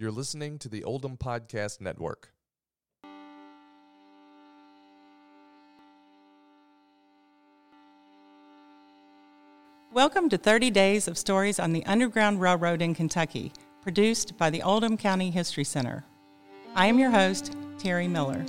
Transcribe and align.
You're 0.00 0.12
listening 0.12 0.60
to 0.60 0.68
the 0.68 0.84
Oldham 0.84 1.16
Podcast 1.16 1.80
Network. 1.80 2.32
Welcome 9.92 10.28
to 10.28 10.38
30 10.38 10.70
Days 10.70 11.08
of 11.08 11.18
Stories 11.18 11.58
on 11.58 11.72
the 11.72 11.84
Underground 11.84 12.40
Railroad 12.40 12.80
in 12.80 12.94
Kentucky, 12.94 13.52
produced 13.82 14.38
by 14.38 14.50
the 14.50 14.62
Oldham 14.62 14.96
County 14.96 15.32
History 15.32 15.64
Center. 15.64 16.04
I 16.76 16.86
am 16.86 17.00
your 17.00 17.10
host, 17.10 17.56
Terry 17.76 18.06
Miller. 18.06 18.46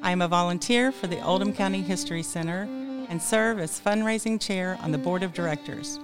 I 0.00 0.12
am 0.12 0.22
a 0.22 0.28
volunteer 0.28 0.92
for 0.92 1.08
the 1.08 1.22
Oldham 1.22 1.52
County 1.52 1.82
History 1.82 2.22
Center 2.22 2.62
and 3.10 3.20
serve 3.20 3.58
as 3.58 3.78
fundraising 3.78 4.40
chair 4.40 4.78
on 4.80 4.92
the 4.92 4.98
board 4.98 5.22
of 5.22 5.34
directors. 5.34 5.98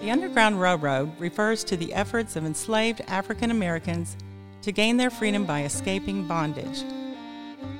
The 0.00 0.12
Underground 0.12 0.60
Railroad 0.60 1.18
refers 1.18 1.64
to 1.64 1.76
the 1.76 1.92
efforts 1.92 2.36
of 2.36 2.46
enslaved 2.46 3.02
African 3.08 3.50
Americans 3.50 4.16
to 4.62 4.70
gain 4.70 4.96
their 4.96 5.10
freedom 5.10 5.44
by 5.44 5.64
escaping 5.64 6.28
bondage. 6.28 6.84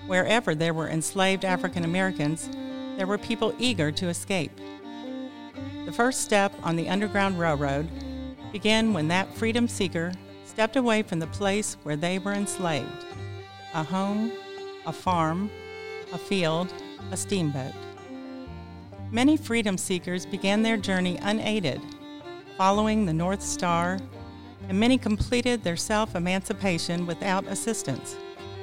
Wherever 0.08 0.56
there 0.56 0.74
were 0.74 0.88
enslaved 0.88 1.44
African 1.44 1.84
Americans, 1.84 2.50
there 2.96 3.06
were 3.06 3.18
people 3.18 3.54
eager 3.60 3.92
to 3.92 4.08
escape. 4.08 4.50
The 5.86 5.92
first 5.92 6.22
step 6.22 6.52
on 6.64 6.74
the 6.74 6.88
Underground 6.88 7.38
Railroad 7.38 7.88
began 8.50 8.92
when 8.92 9.06
that 9.08 9.32
freedom 9.36 9.68
seeker 9.68 10.12
stepped 10.44 10.74
away 10.74 11.02
from 11.02 11.20
the 11.20 11.28
place 11.28 11.76
where 11.84 11.96
they 11.96 12.18
were 12.18 12.32
enslaved 12.32 13.04
a 13.74 13.84
home, 13.84 14.32
a 14.86 14.92
farm, 14.92 15.50
a 16.12 16.18
field, 16.18 16.72
a 17.12 17.16
steamboat. 17.16 17.74
Many 19.12 19.36
freedom 19.36 19.78
seekers 19.78 20.26
began 20.26 20.62
their 20.62 20.76
journey 20.76 21.16
unaided 21.22 21.80
following 22.58 23.06
the 23.06 23.12
North 23.12 23.40
Star, 23.40 24.00
and 24.68 24.80
many 24.80 24.98
completed 24.98 25.62
their 25.62 25.76
self 25.76 26.16
emancipation 26.16 27.06
without 27.06 27.46
assistance. 27.46 28.16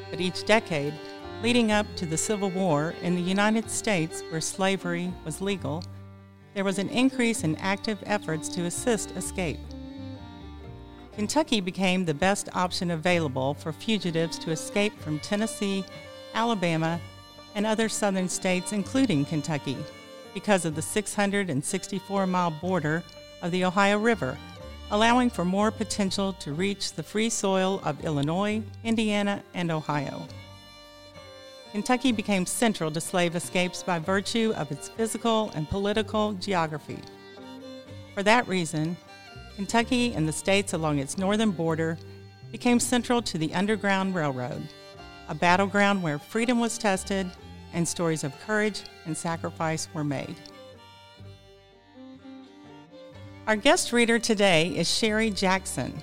But 0.10 0.20
each 0.20 0.46
decade, 0.46 0.94
leading 1.42 1.72
up 1.72 1.88
to 1.96 2.06
the 2.06 2.18
Civil 2.18 2.50
War 2.50 2.94
in 3.02 3.16
the 3.16 3.22
United 3.22 3.72
States, 3.72 4.22
where 4.30 4.42
slavery 4.42 5.14
was 5.24 5.40
legal, 5.40 5.82
there 6.54 6.66
was 6.66 6.78
an 6.78 6.90
increase 6.90 7.46
in 7.46 7.56
active 7.56 7.98
efforts 8.06 8.50
to 8.50 8.66
assist 8.66 9.12
escape. 9.12 9.60
Kentucky 11.14 11.62
became 11.62 12.04
the 12.04 12.14
best 12.14 12.50
option 12.54 12.92
available 12.92 13.54
for 13.54 13.72
fugitives 13.72 14.38
to 14.40 14.52
escape 14.52 15.00
from 15.00 15.20
Tennessee, 15.20 15.86
Alabama, 16.34 17.00
and 17.56 17.66
other 17.66 17.88
southern 17.88 18.28
states, 18.28 18.74
including 18.74 19.24
Kentucky, 19.24 19.78
because 20.34 20.66
of 20.66 20.76
the 20.76 20.82
664 20.82 22.28
mile 22.28 22.52
border 22.52 23.02
of 23.46 23.52
the 23.52 23.64
Ohio 23.64 24.00
River, 24.00 24.36
allowing 24.90 25.30
for 25.30 25.46
more 25.46 25.70
potential 25.70 26.34
to 26.34 26.52
reach 26.52 26.94
the 26.94 27.04
free 27.04 27.30
soil 27.30 27.80
of 27.86 28.04
Illinois, 28.04 28.64
Indiana, 28.84 29.44
and 29.54 29.70
Ohio. 29.70 30.28
Kentucky 31.72 32.12
became 32.12 32.48
central 32.48 32.90
to 32.90 33.00
slave 33.00 33.36
escapes 33.36 33.84
by 33.84 34.00
virtue 34.00 34.52
of 34.58 34.72
its 34.72 34.90
physical 34.90 35.52
and 35.54 35.70
political 35.70 36.34
geography. 36.34 36.98
For 38.16 38.24
that 38.24 38.48
reason, 38.48 38.98
Kentucky 39.56 40.16
and 40.16 40.28
the 40.28 40.34
states 40.34 40.74
along 40.74 40.98
its 40.98 41.16
northern 41.16 41.52
border 41.52 42.00
became 42.52 42.80
central 42.80 43.22
to 43.22 43.38
the 43.38 43.54
Underground 43.54 44.16
Railroad, 44.16 44.64
a 45.30 45.36
battleground 45.36 46.02
where 46.02 46.18
freedom 46.18 46.60
was 46.60 46.80
tested 46.80 47.30
and 47.74 47.88
stories 47.88 48.24
of 48.24 48.34
courage 48.48 48.82
and 49.06 49.16
sacrifice 49.16 49.88
were 49.94 50.04
made. 50.04 50.36
Our 53.48 53.56
guest 53.56 53.94
reader 53.94 54.18
today 54.18 54.70
is 54.70 54.92
Sherry 54.92 55.30
Jackson. 55.30 56.02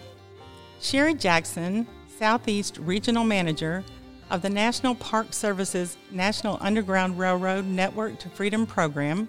Sherry 0.80 1.12
Jackson, 1.12 1.88
Southeast 2.16 2.78
Regional 2.78 3.24
Manager 3.24 3.82
of 4.30 4.42
the 4.42 4.48
National 4.48 4.94
Park 4.94 5.32
Service's 5.32 5.96
National 6.12 6.56
Underground 6.60 7.18
Railroad 7.18 7.64
Network 7.64 8.20
to 8.20 8.28
Freedom 8.28 8.64
program, 8.64 9.28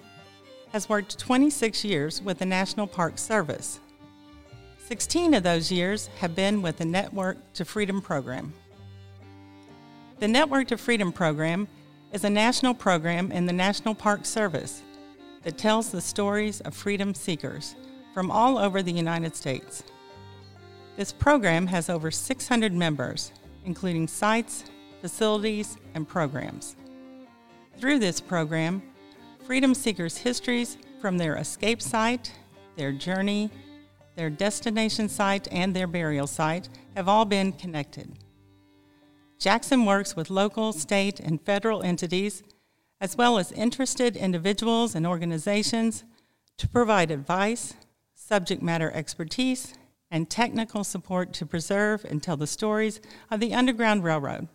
has 0.71 0.87
worked 0.87 1.17
26 1.17 1.83
years 1.83 2.21
with 2.21 2.37
the 2.37 2.45
National 2.45 2.85
Park 2.85 3.17
Service. 3.17 3.79
16 4.85 5.33
of 5.33 5.41
those 5.41 5.71
years 5.71 6.05
have 6.19 6.35
been 6.35 6.61
with 6.61 6.77
the 6.77 6.85
Network 6.85 7.37
to 7.53 7.65
Freedom 7.65 7.99
program. 7.99 8.53
The 10.19 10.27
Network 10.27 10.67
to 10.67 10.77
Freedom 10.77 11.11
program 11.11 11.67
is 12.11 12.23
a 12.23 12.29
national 12.29 12.75
program 12.75 13.31
in 13.31 13.47
the 13.47 13.53
National 13.53 13.95
Park 13.95 14.23
Service 14.27 14.83
that 15.41 15.57
tells 15.57 15.89
the 15.89 15.99
stories 15.99 16.61
of 16.61 16.75
freedom 16.75 17.15
seekers 17.15 17.75
from 18.13 18.29
all 18.29 18.57
over 18.57 18.81
the 18.81 18.91
United 18.91 19.35
States. 19.35 19.83
This 20.95 21.11
program 21.11 21.67
has 21.67 21.89
over 21.89 22.11
600 22.11 22.71
members, 22.71 23.31
including 23.65 24.07
sites, 24.07 24.65
facilities, 25.01 25.77
and 25.95 26.07
programs. 26.07 26.75
Through 27.79 27.99
this 27.99 28.21
program, 28.21 28.83
freedom 29.45 29.73
seekers' 29.73 30.17
histories 30.17 30.77
from 31.01 31.17
their 31.17 31.35
escape 31.35 31.81
site, 31.81 32.31
their 32.75 32.91
journey, 32.91 33.49
their 34.15 34.29
destination 34.29 35.09
site, 35.09 35.47
and 35.51 35.75
their 35.75 35.87
burial 35.87 36.27
site 36.27 36.69
have 36.95 37.09
all 37.09 37.25
been 37.25 37.51
connected. 37.51 38.19
Jackson 39.39 39.85
works 39.85 40.15
with 40.15 40.29
local, 40.29 40.71
state, 40.71 41.19
and 41.19 41.41
federal 41.41 41.83
entities, 41.83 42.43
as 43.01 43.17
well 43.17 43.37
as 43.37 43.51
interested 43.51 44.15
individuals 44.15 44.95
and 44.95 45.05
organizations, 45.05 46.05
to 46.57 46.69
provide 46.69 47.11
advice, 47.11 47.73
subject 48.25 48.61
matter 48.61 48.89
expertise, 48.91 49.73
and 50.09 50.29
technical 50.29 50.83
support 50.83 51.33
to 51.33 51.45
preserve 51.45 52.05
and 52.05 52.23
tell 52.23 52.37
the 52.37 52.47
stories 52.47 53.01
of 53.29 53.39
the 53.39 53.53
Underground 53.53 54.03
Railroad. 54.03 54.47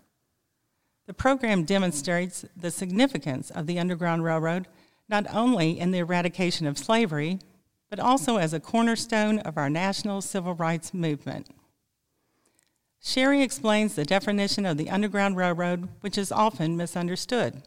The 1.06 1.14
program 1.14 1.64
demonstrates 1.64 2.44
the 2.56 2.70
significance 2.70 3.50
of 3.50 3.66
the 3.66 3.78
Underground 3.78 4.24
Railroad 4.24 4.68
not 5.08 5.26
only 5.34 5.78
in 5.78 5.90
the 5.90 5.98
eradication 5.98 6.66
of 6.66 6.78
slavery, 6.78 7.40
but 7.90 8.00
also 8.00 8.36
as 8.36 8.52
a 8.52 8.60
cornerstone 8.60 9.38
of 9.40 9.56
our 9.56 9.70
national 9.70 10.22
civil 10.22 10.54
rights 10.54 10.94
movement. 10.94 11.48
Sherry 13.02 13.42
explains 13.42 13.94
the 13.94 14.04
definition 14.04 14.66
of 14.66 14.76
the 14.76 14.90
Underground 14.90 15.36
Railroad, 15.36 15.88
which 16.00 16.18
is 16.18 16.32
often 16.32 16.76
misunderstood. 16.76 17.62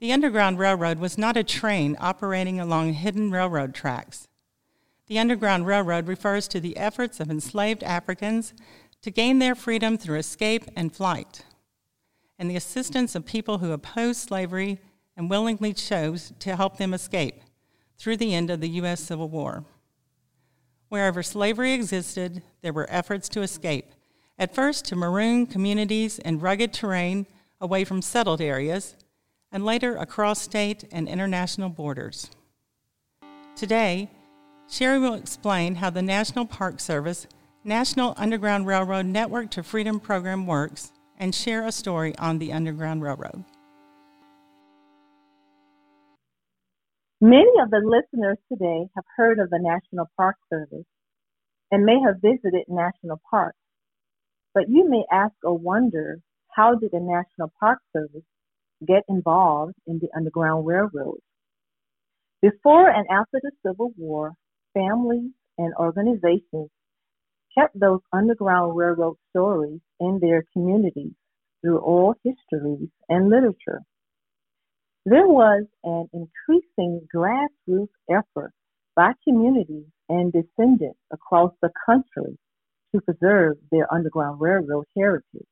The 0.00 0.12
Underground 0.12 0.58
Railroad 0.58 0.98
was 0.98 1.18
not 1.18 1.36
a 1.36 1.44
train 1.44 1.96
operating 1.98 2.60
along 2.60 2.94
hidden 2.94 3.30
railroad 3.30 3.74
tracks. 3.74 4.28
The 5.08 5.18
Underground 5.18 5.66
Railroad 5.66 6.06
refers 6.06 6.46
to 6.48 6.60
the 6.60 6.76
efforts 6.76 7.18
of 7.18 7.30
enslaved 7.30 7.82
Africans 7.82 8.52
to 9.00 9.10
gain 9.10 9.38
their 9.38 9.54
freedom 9.54 9.96
through 9.96 10.18
escape 10.18 10.66
and 10.76 10.94
flight, 10.94 11.46
and 12.38 12.50
the 12.50 12.56
assistance 12.56 13.14
of 13.14 13.24
people 13.24 13.58
who 13.58 13.72
opposed 13.72 14.20
slavery 14.20 14.80
and 15.16 15.30
willingly 15.30 15.72
chose 15.72 16.32
to 16.40 16.56
help 16.56 16.76
them 16.76 16.92
escape 16.92 17.40
through 17.96 18.18
the 18.18 18.34
end 18.34 18.50
of 18.50 18.60
the 18.60 18.68
U.S. 18.68 19.00
Civil 19.00 19.30
War. 19.30 19.64
Wherever 20.90 21.22
slavery 21.22 21.72
existed, 21.72 22.42
there 22.60 22.74
were 22.74 22.86
efforts 22.90 23.30
to 23.30 23.40
escape, 23.40 23.92
at 24.38 24.54
first 24.54 24.84
to 24.86 24.96
maroon 24.96 25.46
communities 25.46 26.18
in 26.18 26.38
rugged 26.38 26.74
terrain 26.74 27.26
away 27.62 27.82
from 27.82 28.02
settled 28.02 28.42
areas, 28.42 28.94
and 29.50 29.64
later 29.64 29.96
across 29.96 30.42
state 30.42 30.84
and 30.92 31.08
international 31.08 31.70
borders. 31.70 32.30
Today, 33.56 34.10
Sherry 34.70 34.98
will 34.98 35.14
explain 35.14 35.76
how 35.76 35.88
the 35.88 36.02
National 36.02 36.44
Park 36.44 36.78
Service 36.78 37.26
National 37.64 38.12
Underground 38.18 38.66
Railroad 38.66 39.06
Network 39.06 39.50
to 39.52 39.62
Freedom 39.62 39.98
program 39.98 40.46
works 40.46 40.92
and 41.18 41.34
share 41.34 41.66
a 41.66 41.72
story 41.72 42.14
on 42.18 42.38
the 42.38 42.52
Underground 42.52 43.02
Railroad. 43.02 43.44
Many 47.20 47.50
of 47.62 47.70
the 47.70 47.80
listeners 47.82 48.36
today 48.52 48.88
have 48.94 49.04
heard 49.16 49.38
of 49.38 49.48
the 49.48 49.58
National 49.58 50.06
Park 50.18 50.36
Service 50.52 50.86
and 51.70 51.84
may 51.84 51.98
have 52.06 52.20
visited 52.20 52.64
national 52.68 53.20
parks. 53.30 53.56
But 54.52 54.68
you 54.68 54.88
may 54.88 55.04
ask 55.10 55.34
or 55.42 55.56
wonder 55.56 56.20
how 56.54 56.74
did 56.74 56.90
the 56.92 57.00
National 57.00 57.50
Park 57.58 57.78
Service 57.94 58.22
get 58.86 59.02
involved 59.08 59.74
in 59.86 59.98
the 59.98 60.08
Underground 60.14 60.66
Railroad? 60.66 61.20
Before 62.42 62.88
and 62.88 63.06
after 63.10 63.40
the 63.42 63.50
Civil 63.66 63.92
War, 63.96 64.34
families 64.74 65.30
and 65.58 65.74
organizations 65.74 66.70
kept 67.56 67.78
those 67.78 68.00
Underground 68.12 68.76
Railroad 68.76 69.16
stories 69.30 69.80
in 70.00 70.18
their 70.20 70.44
communities 70.52 71.12
through 71.60 71.78
oral 71.78 72.14
histories 72.24 72.88
and 73.08 73.28
literature. 73.30 73.82
There 75.04 75.26
was 75.26 75.64
an 75.84 76.08
increasing 76.12 77.06
grassroots 77.14 77.88
effort 78.10 78.52
by 78.94 79.12
communities 79.24 79.86
and 80.08 80.32
descendants 80.32 80.98
across 81.12 81.52
the 81.62 81.70
country 81.86 82.38
to 82.94 83.00
preserve 83.00 83.56
their 83.70 83.92
Underground 83.92 84.40
Railroad 84.40 84.84
heritage. 84.96 85.46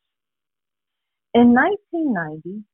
In 1.34 1.54
1990, 1.54 2.64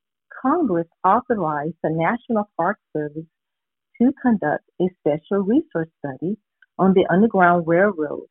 Congress 0.41 0.89
authorized 1.05 1.77
the 1.83 1.91
National 1.91 2.49
Park 2.57 2.79
Service 2.97 3.27
to 4.03 4.13
conduct 4.21 4.65
a 4.81 4.87
special 5.01 5.45
research 5.45 5.91
study 5.99 6.37
on 6.79 6.93
the 6.95 7.07
Underground 7.11 7.67
Railroad 7.67 8.27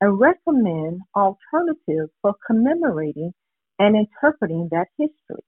and 0.00 0.18
recommend 0.18 1.00
alternatives 1.14 2.12
for 2.22 2.34
commemorating 2.46 3.32
and 3.78 3.96
interpreting 3.96 4.68
that 4.72 4.88
history. 4.98 5.44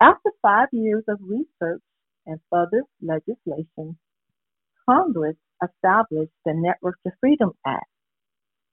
After 0.00 0.30
five 0.42 0.68
years 0.72 1.04
of 1.08 1.20
research 1.22 1.82
and 2.26 2.40
further 2.50 2.82
legislation, 3.00 3.98
Congress 4.88 5.36
established 5.62 6.32
the 6.44 6.54
Network 6.54 6.96
to 7.06 7.12
Freedom 7.20 7.52
Act, 7.64 7.86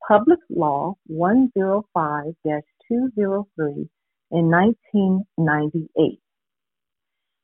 Public 0.08 0.40
Law 0.50 0.96
105 1.06 2.34
203 2.44 3.90
in 4.32 4.50
1998. 4.50 6.20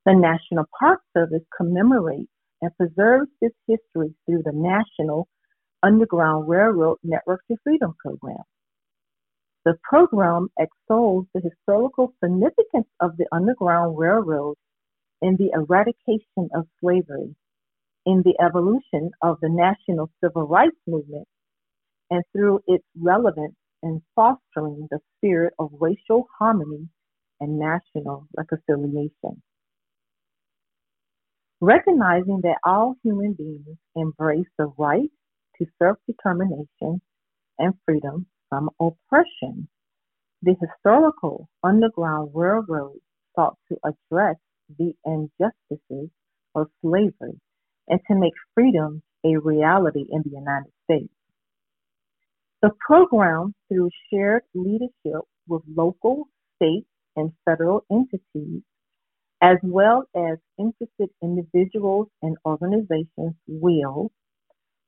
The 0.05 0.13
National 0.13 0.65
Park 0.79 1.01
Service 1.17 1.41
commemorates 1.57 2.29
and 2.61 2.71
preserves 2.77 3.27
this 3.41 3.53
history 3.67 4.13
through 4.25 4.43
the 4.43 4.51
National 4.53 5.27
Underground 5.81 6.47
Railroad 6.47 6.99
Network 7.03 7.41
to 7.49 7.57
Freedom 7.63 7.95
program. 7.97 8.43
The 9.65 9.73
program 9.83 10.49
extols 10.59 11.25
the 11.33 11.41
historical 11.41 12.13
significance 12.23 12.87
of 12.99 13.17
the 13.17 13.25
Underground 13.31 13.97
Railroad 13.97 14.57
in 15.23 15.37
the 15.37 15.49
eradication 15.55 16.49
of 16.53 16.67
slavery, 16.79 17.35
in 18.05 18.21
the 18.23 18.35
evolution 18.39 19.09
of 19.23 19.39
the 19.41 19.49
national 19.49 20.11
civil 20.23 20.47
rights 20.47 20.77
movement, 20.85 21.27
and 22.11 22.23
through 22.31 22.59
its 22.67 22.85
relevance 22.95 23.55
in 23.81 24.03
fostering 24.15 24.87
the 24.91 24.99
spirit 25.17 25.55
of 25.57 25.71
racial 25.79 26.27
harmony 26.37 26.87
and 27.39 27.57
national 27.57 28.27
reconciliation. 28.37 29.41
Recognizing 31.65 32.41
that 32.43 32.59
all 32.63 32.93
human 33.01 33.33
beings 33.33 33.79
embrace 33.95 34.45
the 34.55 34.71
right 34.77 35.09
to 35.57 35.65
self 35.81 35.97
determination 36.05 37.01
and 37.57 37.73
freedom 37.87 38.27
from 38.49 38.69
oppression, 38.79 39.67
the 40.43 40.55
historical 40.61 41.49
Underground 41.63 42.29
Railroad 42.35 42.99
sought 43.35 43.57
to 43.69 43.79
address 43.83 44.35
the 44.77 44.93
injustices 45.07 46.11
of 46.53 46.67
slavery 46.83 47.41
and 47.87 47.99
to 48.09 48.15
make 48.15 48.33
freedom 48.53 49.01
a 49.25 49.37
reality 49.37 50.05
in 50.11 50.21
the 50.21 50.37
United 50.37 50.71
States. 50.83 51.13
The 52.61 52.73
program, 52.79 53.55
through 53.69 53.89
shared 54.13 54.43
leadership 54.53 55.23
with 55.47 55.63
local, 55.75 56.25
state, 56.57 56.85
and 57.15 57.31
federal 57.43 57.83
entities, 57.91 58.61
as 59.41 59.57
well 59.63 60.05
as 60.15 60.37
interested 60.57 61.09
individuals 61.21 62.07
and 62.21 62.37
organizations, 62.45 63.35
will 63.47 64.11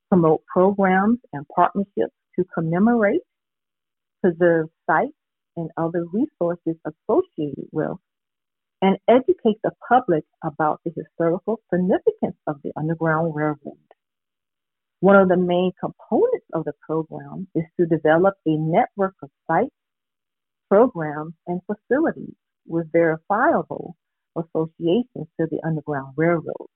promote 0.09 0.43
programs 0.45 1.19
and 1.33 1.45
partnerships 1.53 2.13
to 2.35 2.45
commemorate, 2.53 3.21
preserve 4.21 4.69
sites 4.89 5.13
and 5.57 5.69
other 5.77 6.05
resources 6.13 6.75
associated 6.85 7.67
with, 7.71 7.97
and 8.81 8.97
educate 9.07 9.57
the 9.63 9.71
public 9.87 10.23
about 10.43 10.79
the 10.85 10.91
historical 10.95 11.59
significance 11.73 12.37
of 12.45 12.57
the 12.63 12.71
Underground 12.77 13.35
Railroad. 13.35 13.77
One 14.99 15.15
of 15.15 15.29
the 15.29 15.37
main 15.37 15.73
components 15.79 16.45
of 16.53 16.65
the 16.65 16.73
program 16.81 17.47
is 17.53 17.63
to 17.79 17.85
develop 17.85 18.35
a 18.45 18.55
network 18.57 19.15
of 19.21 19.29
sites, 19.47 19.73
programs, 20.69 21.33
and 21.47 21.61
facilities 21.65 22.33
with 22.65 22.91
verifiable 22.91 23.95
associations 24.37 25.27
to 25.39 25.47
the 25.49 25.59
Underground 25.65 26.13
Railroad. 26.15 26.67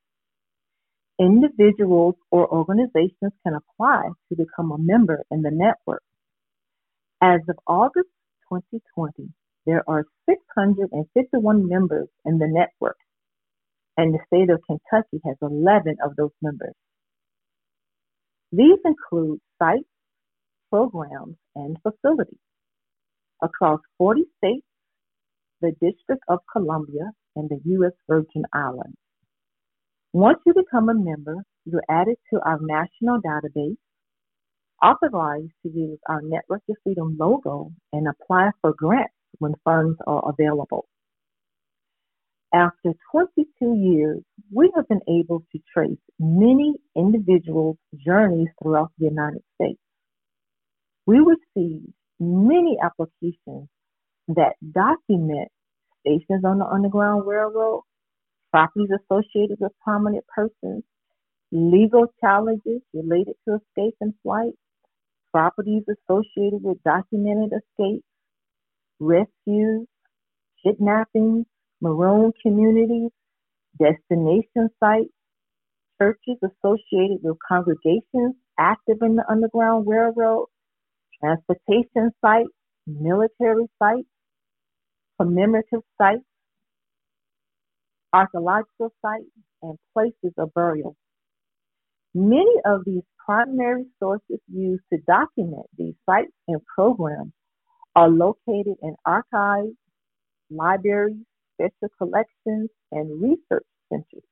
Individuals 1.20 2.16
or 2.32 2.52
organizations 2.52 3.34
can 3.46 3.54
apply 3.56 4.10
to 4.30 4.36
become 4.36 4.72
a 4.72 4.78
member 4.78 5.24
in 5.30 5.42
the 5.42 5.52
network. 5.52 6.04
As 7.22 7.42
of 7.48 7.58
August 7.68 8.10
2020, 8.50 9.30
there 9.66 9.84
are 9.88 10.06
651 10.28 11.68
members 11.68 12.08
in 12.26 12.40
the 12.40 12.48
network, 12.48 12.98
and 13.98 14.14
the 14.14 14.20
state 14.28 14.50
of 14.50 14.62
Kentucky 14.66 15.22
has 15.26 15.38
11 15.42 15.98
of 16.04 16.16
those 16.16 16.32
members. 16.42 16.74
These 18.52 18.80
include 18.84 19.40
sites, 19.60 19.86
programs, 20.72 21.36
and 21.56 21.78
facilities 21.84 22.40
across 23.42 23.80
40 23.98 24.24
states, 24.38 24.66
the 25.62 25.72
District 25.82 26.24
of 26.28 26.40
Columbia, 26.52 27.12
and 27.36 27.50
the 27.50 27.60
U.S. 27.66 27.94
Virgin 28.08 28.44
Islands. 28.54 28.98
Once 30.14 30.40
you 30.46 30.54
become 30.54 30.90
a 30.90 30.94
member, 30.94 31.38
you're 31.66 31.84
added 31.90 32.18
to 32.34 32.40
our 32.42 32.60
national 32.62 33.22
database, 33.22 33.78
authorized 34.84 35.52
to 35.64 35.72
use 35.72 36.00
our 36.10 36.22
Network 36.22 36.66
to 36.66 36.76
Freedom 36.84 37.16
logo, 37.20 37.72
and 37.94 38.08
apply 38.08 38.52
for 38.62 38.74
grants 38.74 39.14
when 39.40 39.54
funds 39.64 39.98
are 40.08 40.30
available. 40.30 40.86
After 42.54 42.94
22 43.12 43.76
years, 43.76 44.24
we 44.54 44.72
have 44.76 44.88
been 44.90 45.02
able 45.08 45.44
to 45.54 45.60
trace 45.74 45.98
many 46.20 46.76
individuals' 46.98 47.78
journeys 48.06 48.50
throughout 48.62 48.92
the 48.98 49.06
United 49.06 49.44
States. 49.56 49.80
We 51.06 51.20
received 51.20 51.94
many 52.20 52.78
applications 52.84 53.70
that 54.28 54.56
document 54.74 55.50
stations 56.02 56.44
on 56.46 56.60
the 56.60 56.66
Underground 56.66 57.26
Railroad, 57.26 57.84
properties 58.52 58.90
associated 58.92 59.58
with 59.60 59.72
prominent 59.84 60.26
persons, 60.28 60.84
legal 61.52 62.08
challenges 62.22 62.82
related 62.94 63.36
to 63.48 63.56
escape 63.56 63.96
and 64.02 64.14
flight, 64.24 64.54
properties 65.32 65.84
associated 65.90 66.62
with 66.64 66.82
documented 66.84 67.52
escapes, 67.54 68.06
rescues, 69.00 69.88
kidnappings, 70.64 71.46
maroon 71.82 72.32
communities, 72.42 73.12
destination 73.80 74.70
sites, 74.80 75.10
churches 76.02 76.38
associated 76.44 77.20
with 77.24 77.38
congregations 77.48 78.36
active 78.60 78.98
in 79.02 79.16
the 79.16 79.24
Underground 79.30 79.88
Railroad, 79.88 80.48
transportation 81.20 82.12
sites, 82.22 82.50
military 82.88 83.66
sites, 83.80 84.08
commemorative 85.22 85.82
sites, 86.00 86.24
archaeological 88.12 88.92
sites, 89.04 89.30
and 89.62 89.78
places 89.94 90.34
of 90.38 90.52
burial. 90.56 90.96
Many 92.16 92.56
of 92.66 92.82
these 92.86 93.04
primary 93.24 93.86
sources 94.00 94.40
used 94.52 94.84
to 94.92 95.00
document 95.08 95.68
these 95.78 95.94
sites 96.06 96.32
and 96.48 96.60
programs 96.76 97.34
are 97.96 98.10
located 98.10 98.78
in 98.82 98.96
archives, 99.06 99.76
libraries, 100.50 101.24
special 101.56 101.90
collections, 102.00 102.70
and 102.92 103.22
research 103.22 103.66
centers. 103.90 104.26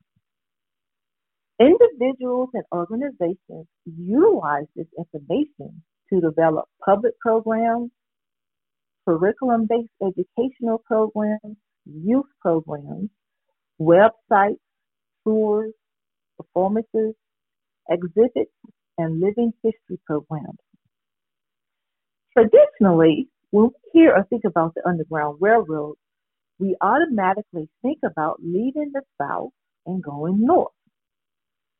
Individuals 1.59 2.49
and 2.53 2.63
organizations 2.73 3.67
utilize 3.85 4.65
this 4.75 4.87
information 4.97 5.83
to 6.11 6.21
develop 6.21 6.65
public 6.83 7.13
programs, 7.19 7.91
curriculum 9.09 9.65
based 9.67 9.89
educational 10.03 10.83
programs, 10.85 11.57
youth 11.85 12.27
programs, 12.41 13.09
websites, 13.81 14.59
tours, 15.25 15.73
performances, 16.37 17.15
exhibits, 17.89 18.51
and 18.99 19.19
living 19.19 19.51
history 19.63 19.99
programs. 20.05 20.59
Traditionally, 22.37 23.29
when 23.49 23.65
we 23.65 23.71
hear 23.93 24.13
or 24.15 24.25
think 24.29 24.43
about 24.45 24.75
the 24.75 24.87
Underground 24.87 25.37
Railroad, 25.41 25.95
we 26.59 26.75
automatically 26.81 27.67
think 27.81 27.99
about 28.05 28.37
leaving 28.43 28.91
the 28.93 29.01
South 29.19 29.49
and 29.87 30.03
going 30.03 30.45
north. 30.45 30.73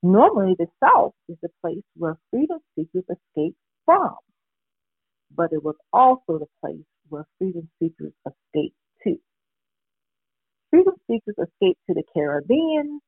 Normally, 0.01 0.55
the 0.57 0.67
South 0.83 1.13
is 1.27 1.37
the 1.43 1.49
place 1.61 1.83
where 1.95 2.17
freedom 2.31 2.59
seekers 2.75 3.03
escape 3.03 3.55
from, 3.85 4.15
but 5.35 5.53
it 5.53 5.63
was 5.63 5.75
also 5.93 6.39
the 6.39 6.47
place 6.61 6.85
where 7.09 7.25
freedom 7.37 7.69
seekers 7.79 8.13
escaped 8.25 8.75
to. 9.03 9.15
Freedom 10.69 10.93
seekers 11.07 11.35
escaped 11.37 11.81
to 11.87 11.95
the 11.95 12.03
Caribbean, 12.13 12.99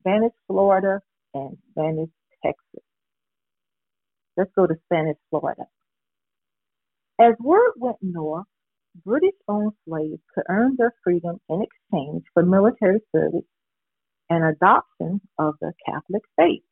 Spanish 0.00 0.32
Florida, 0.46 1.00
and 1.34 1.56
Spanish 1.70 2.10
Texas. 2.44 2.84
Let's 4.36 4.50
go 4.56 4.66
to 4.66 4.76
Spanish 4.86 5.18
Florida. 5.30 5.64
As 7.20 7.34
word 7.40 7.72
went 7.76 7.98
north, 8.02 8.46
British 9.04 9.36
owned 9.48 9.72
slaves 9.86 10.20
could 10.34 10.44
earn 10.48 10.76
their 10.76 10.92
freedom 11.04 11.38
in 11.48 11.62
exchange 11.62 12.24
for 12.34 12.42
military 12.42 13.00
service 13.14 13.46
and 14.30 14.44
adoption 14.44 15.20
of 15.38 15.54
the 15.60 15.72
Catholic 15.86 16.22
faith. 16.36 16.62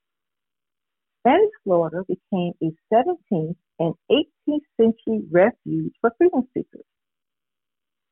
Spanish 1.20 1.50
Florida 1.64 2.02
became 2.08 2.54
a 2.62 2.72
17th 2.92 3.56
and 3.80 3.94
18th 4.10 4.60
century 4.78 5.22
refuge 5.32 5.92
for 6.00 6.12
freedom 6.18 6.46
seekers. 6.54 6.84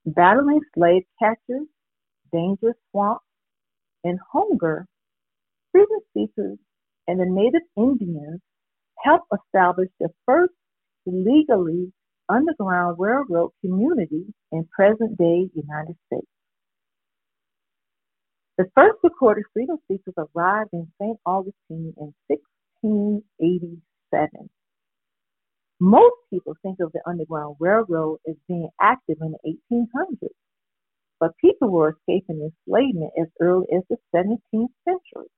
Battling 0.07 0.61
slave 0.75 1.03
catchers, 1.23 1.69
dangerous 2.33 2.77
swamps, 2.91 3.25
and 4.03 4.19
hunger, 4.33 4.87
freedom 5.73 5.99
seekers 6.15 6.59
and 7.07 7.21
the 7.21 7.27
native 7.27 7.63
Indians 7.77 8.41
helped 9.05 9.27
establish 9.33 9.89
the 10.01 10.09
first 10.27 10.53
legally 11.07 11.93
Underground 12.29 12.97
Railroad 12.99 13.51
community 13.63 14.25
in 14.53 14.67
present 14.75 15.17
day 15.19 15.49
United 15.55 15.97
States. 16.07 16.27
The 18.59 18.67
first 18.75 18.99
recorded 19.03 19.45
freedom 19.53 19.79
seekers 19.89 20.15
arrived 20.17 20.71
in 20.73 20.89
St. 21.01 21.19
Augustine 21.25 21.95
in 21.97 22.13
1687. 22.29 24.51
Most 25.81 26.17
people 26.31 26.57
think 26.63 26.79
of 26.81 26.93
the 26.93 27.01
Underground 27.07 27.57
Railroad 27.61 28.19
as 28.29 28.35
being 28.49 28.69
active 28.81 29.19
in 29.21 29.33
the 29.33 29.59
1800s, 29.73 30.31
but 31.21 31.37
people 31.41 31.71
were 31.71 31.91
escaping 31.91 32.51
enslavement 32.69 33.13
as 33.21 33.29
early 33.41 33.67
as 33.77 33.83
the 33.89 33.97
17th 34.15 34.73
century. 34.85 35.29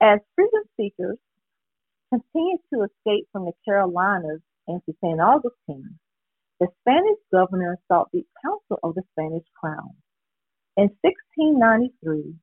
As 0.00 0.18
freedom 0.34 0.64
seekers 0.76 1.18
continued 2.10 2.60
to 2.74 2.82
escape 2.82 3.28
from 3.30 3.44
the 3.44 3.52
Carolinas 3.64 4.40
into 4.66 4.92
St. 5.02 5.20
Augustine, 5.20 5.98
the 6.58 6.66
Spanish 6.80 7.18
governor 7.32 7.78
sought 7.88 8.08
the 8.12 8.24
counsel 8.44 8.78
of 8.82 8.96
the 8.96 9.02
Spanish 9.12 9.44
crown. 9.60 9.90
In 10.76 10.90
1693, 11.02 12.34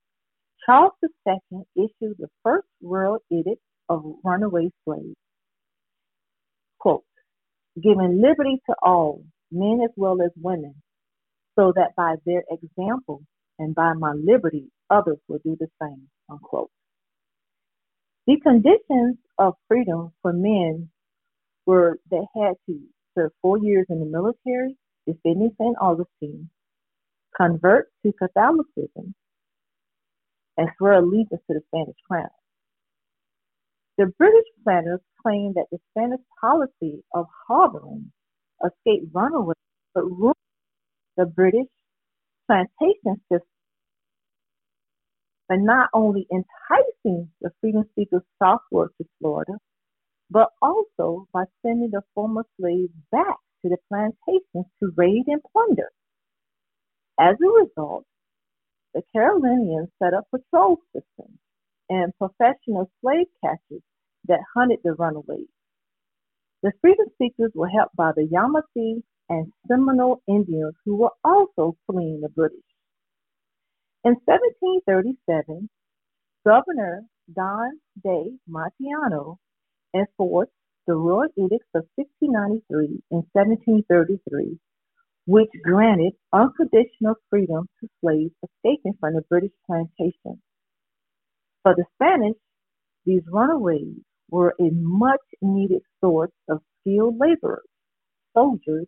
Charles 0.65 0.93
II 1.03 1.63
issued 1.75 2.17
the 2.17 2.29
first 2.43 2.67
royal 2.81 3.19
edict 3.29 3.61
of 3.89 4.03
runaway 4.23 4.69
slaves. 4.85 5.17
Giving 7.81 8.21
liberty 8.21 8.61
to 8.69 8.75
all, 8.83 9.23
men 9.51 9.81
as 9.83 9.91
well 9.97 10.21
as 10.23 10.31
women, 10.37 10.75
so 11.57 11.73
that 11.75 11.95
by 11.97 12.15
their 12.25 12.43
example 12.51 13.21
and 13.59 13.75
by 13.75 13.93
my 13.93 14.13
liberty 14.13 14.69
others 14.89 15.19
will 15.27 15.39
do 15.43 15.57
the 15.59 15.67
same. 15.81 16.09
Unquote. 16.29 16.71
The 18.27 18.39
conditions 18.41 19.17
of 19.39 19.55
freedom 19.67 20.13
for 20.21 20.33
men 20.33 20.89
were 21.65 21.99
that 22.11 22.25
they 22.35 22.41
had 22.41 22.55
to 22.67 22.79
serve 23.17 23.31
four 23.41 23.59
years 23.59 23.87
in 23.89 23.99
the 23.99 24.05
military, 24.05 24.77
defending 25.07 25.51
St. 25.59 25.75
Augustine, 25.81 26.49
convert 27.35 27.89
to 28.05 28.13
Catholicism, 28.13 29.15
and 30.57 30.69
swear 30.77 30.93
allegiance 30.93 31.41
to 31.47 31.55
the 31.55 31.61
Spanish 31.67 31.97
crown. 32.09 32.29
The 33.99 34.13
British 34.17 34.47
planners 34.63 35.01
claimed 35.21 35.55
that 35.55 35.67
the 35.73 35.79
Spanish 35.91 36.21
policy 36.39 37.03
of 37.13 37.25
harboring 37.49 38.13
escaped 38.65 39.13
runaways 39.13 39.57
but 39.93 40.05
ruined 40.05 40.35
the 41.17 41.25
British 41.25 41.67
plantation 42.47 43.21
system 43.29 43.41
by 45.49 45.57
not 45.57 45.89
only 45.93 46.25
enticing 46.31 47.29
the 47.41 47.51
freedom 47.59 47.83
seekers 47.93 48.21
southward 48.41 48.91
to 48.99 49.07
Florida, 49.19 49.57
but 50.31 50.47
also 50.61 51.27
by 51.33 51.43
sending 51.61 51.91
the 51.91 52.03
former 52.15 52.45
slaves 52.57 52.93
back 53.11 53.35
to 53.63 53.67
the 53.67 53.77
plantations 53.89 54.71
to 54.79 54.93
raid 54.95 55.25
and 55.27 55.41
plunder. 55.51 55.91
As 57.19 57.35
a 57.41 57.49
result, 57.49 58.05
the 58.93 59.01
Carolinians 59.11 59.89
set 60.01 60.13
up 60.13 60.23
patrol 60.31 60.77
systems 60.93 61.37
and 61.89 62.13
professional 62.17 62.89
slave 63.01 63.27
catchers 63.43 63.83
that 64.27 64.39
hunted 64.55 64.79
the 64.83 64.93
runaways. 64.93 65.47
The 66.61 66.71
freedom 66.81 67.07
seekers 67.17 67.51
were 67.55 67.69
helped 67.69 67.95
by 67.95 68.11
the 68.15 68.27
Yamasee 68.27 69.01
and 69.29 69.51
Seminole 69.67 70.21
Indians 70.27 70.75
who 70.85 70.97
were 70.97 71.13
also 71.23 71.77
fleeing 71.87 72.21
the 72.21 72.29
British. 72.29 72.59
In 74.03 74.15
1737, 74.25 75.69
Governor 76.45 77.03
Don 77.33 77.79
de 78.03 78.37
Montiano 78.49 79.37
enforced 79.93 80.51
the 80.87 80.95
Royal 80.95 81.29
Edicts 81.37 81.69
of 81.75 81.85
1693 81.95 83.03
and 83.11 83.23
1733, 83.33 84.57
which 85.27 85.49
granted 85.63 86.13
unconditional 86.33 87.15
freedom 87.29 87.67
to 87.79 87.87
slaves 88.01 88.33
escaping 88.43 88.93
from 88.99 89.13
the 89.13 89.21
British 89.29 89.51
plantations. 89.67 90.41
For 91.63 91.75
the 91.75 91.85
Spanish, 91.95 92.37
these 93.05 93.23
runaways 93.31 93.97
were 94.29 94.55
a 94.59 94.69
much 94.71 95.21
needed 95.41 95.81
source 95.99 96.31
of 96.49 96.61
skilled 96.79 97.17
laborers, 97.19 97.67
soldiers, 98.33 98.87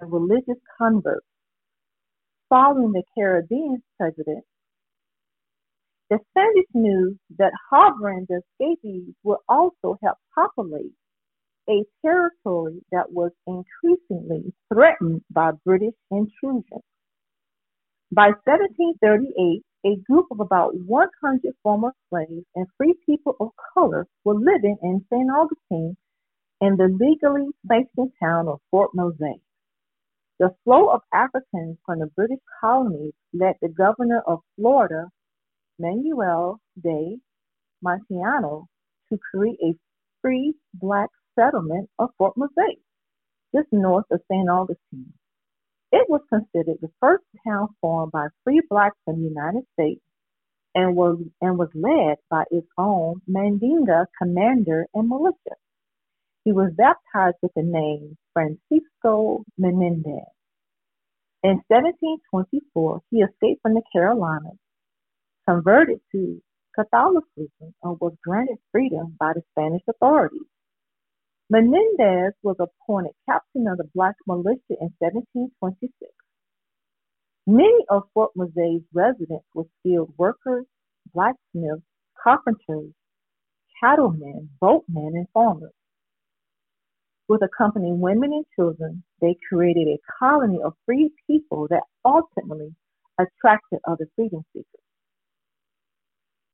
and 0.00 0.12
religious 0.12 0.60
converts. 0.78 1.26
Following 2.48 2.92
the 2.92 3.04
Caribbean 3.16 3.82
president, 3.96 4.44
the 6.10 6.18
Spanish 6.30 6.66
knew 6.74 7.16
that 7.38 7.52
harboring 7.70 8.26
the 8.28 8.42
escapees 8.42 9.14
would 9.22 9.38
also 9.48 9.96
help 10.02 10.18
populate 10.34 10.92
a 11.68 11.84
territory 12.02 12.82
that 12.90 13.12
was 13.12 13.30
increasingly 13.46 14.52
threatened 14.72 15.22
by 15.30 15.52
British 15.64 15.94
intrusion. 16.10 16.80
By 18.10 18.30
1738, 18.44 19.62
a 19.84 19.96
group 20.08 20.26
of 20.30 20.40
about 20.40 20.74
100 20.76 21.54
former 21.62 21.92
slaves 22.08 22.44
and 22.54 22.66
free 22.76 22.94
people 23.06 23.36
of 23.40 23.50
color 23.74 24.06
were 24.24 24.34
living 24.34 24.76
in 24.82 25.04
St. 25.10 25.30
Augustine 25.30 25.96
in 26.60 26.76
the 26.76 26.88
legally 26.88 27.48
sanctioned 27.66 28.12
town 28.22 28.48
of 28.48 28.60
Fort 28.70 28.90
Mose. 28.94 29.40
The 30.38 30.54
flow 30.64 30.90
of 30.90 31.00
Africans 31.12 31.78
from 31.84 32.00
the 32.00 32.06
British 32.16 32.40
colonies 32.60 33.12
led 33.32 33.56
the 33.60 33.68
governor 33.68 34.22
of 34.26 34.40
Florida, 34.56 35.08
Manuel 35.78 36.60
de 36.82 37.18
Montiano, 37.84 38.66
to 39.10 39.18
create 39.30 39.58
a 39.62 39.74
free 40.22 40.54
black 40.74 41.10
settlement 41.38 41.88
of 41.98 42.10
Fort 42.18 42.36
Mose, 42.36 42.76
just 43.54 43.68
north 43.72 44.06
of 44.10 44.20
St. 44.30 44.48
Augustine. 44.48 45.12
It 45.92 46.08
was 46.08 46.22
considered 46.28 46.78
the 46.80 46.90
first 47.00 47.24
town 47.46 47.68
formed 47.80 48.12
by 48.12 48.28
free 48.44 48.62
blacks 48.68 48.98
in 49.06 49.22
the 49.22 49.28
United 49.28 49.64
States 49.74 50.02
and 50.74 50.96
was, 50.96 51.18
and 51.40 51.58
was 51.58 51.70
led 51.74 52.18
by 52.30 52.44
its 52.50 52.68
own 52.78 53.22
Mandinga 53.28 54.06
commander 54.20 54.86
and 54.94 55.08
militia. 55.08 55.56
He 56.44 56.52
was 56.52 56.72
baptized 56.76 57.36
with 57.42 57.52
the 57.54 57.62
name 57.62 58.16
Francisco 58.32 59.44
Menendez. 59.58 60.30
In 61.42 61.62
1724, 61.68 63.00
he 63.10 63.18
escaped 63.18 63.62
from 63.62 63.74
the 63.74 63.82
Carolinas, 63.92 64.58
converted 65.48 66.00
to 66.12 66.42
Catholicism, 66.74 67.74
and 67.82 68.00
was 68.00 68.14
granted 68.22 68.58
freedom 68.72 69.16
by 69.18 69.32
the 69.34 69.42
Spanish 69.52 69.82
authorities. 69.88 70.46
Menendez 71.50 72.34
was 72.44 72.56
appointed 72.60 73.12
captain 73.28 73.66
of 73.68 73.78
the 73.78 73.90
Black 73.94 74.16
Militia 74.26 74.60
in 74.80 74.90
1726. 75.00 75.92
Many 77.46 77.84
of 77.90 78.04
Fort 78.14 78.30
Mose's 78.36 78.82
residents 78.94 79.46
were 79.54 79.66
skilled 79.80 80.14
workers, 80.16 80.66
blacksmiths, 81.12 81.82
carpenters, 82.22 82.92
cattlemen, 83.80 84.50
boatmen, 84.60 85.12
and 85.14 85.26
farmers. 85.34 85.72
With 87.28 87.42
accompanying 87.42 88.00
women 88.00 88.32
and 88.32 88.46
children, 88.56 89.04
they 89.20 89.36
created 89.48 89.88
a 89.88 89.98
colony 90.20 90.60
of 90.64 90.74
free 90.86 91.12
people 91.26 91.68
that 91.70 91.84
ultimately 92.04 92.74
attracted 93.18 93.80
other 93.88 94.08
freedom 94.16 94.44
seekers. 94.52 94.66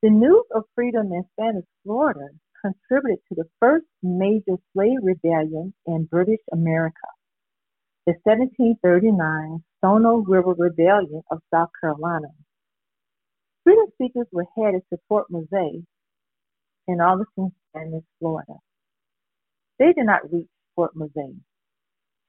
The 0.02 0.10
news 0.10 0.44
of 0.54 0.64
freedom 0.74 1.12
in 1.12 1.24
Spanish 1.32 1.66
Florida 1.84 2.28
contributed 2.62 3.18
to 3.28 3.34
the 3.34 3.48
first 3.60 3.86
major 4.02 4.56
slave 4.72 4.98
rebellion 5.02 5.74
in 5.86 6.04
British 6.04 6.40
America, 6.52 7.08
the 8.06 8.14
1739 8.24 9.62
Stono 9.78 10.16
River 10.18 10.54
Rebellion 10.56 11.22
of 11.30 11.40
South 11.52 11.70
Carolina. 11.80 12.28
Freedom 13.64 13.86
seekers 13.98 14.26
were 14.32 14.46
headed 14.56 14.82
to 14.92 14.98
Fort 15.08 15.26
Mose 15.30 15.82
in 16.88 17.00
Augustine, 17.00 17.52
Spanish 17.70 18.04
Florida. 18.18 18.54
They 19.78 19.92
did 19.92 20.06
not 20.06 20.32
reach 20.32 20.48
Fort 20.74 20.92
Mose. 20.94 21.34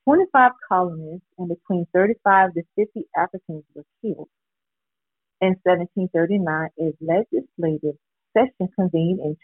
25 0.06 0.52
colonists 0.68 1.28
and 1.38 1.50
between 1.50 1.86
35 1.94 2.54
to 2.54 2.64
50 2.76 3.06
Africans 3.16 3.64
were 3.76 3.84
killed. 4.02 4.30
In 5.42 5.56
1739, 5.64 6.70
a 6.80 6.94
legislative 7.02 7.98
session 8.34 8.70
convened 8.76 9.20
in 9.20 9.36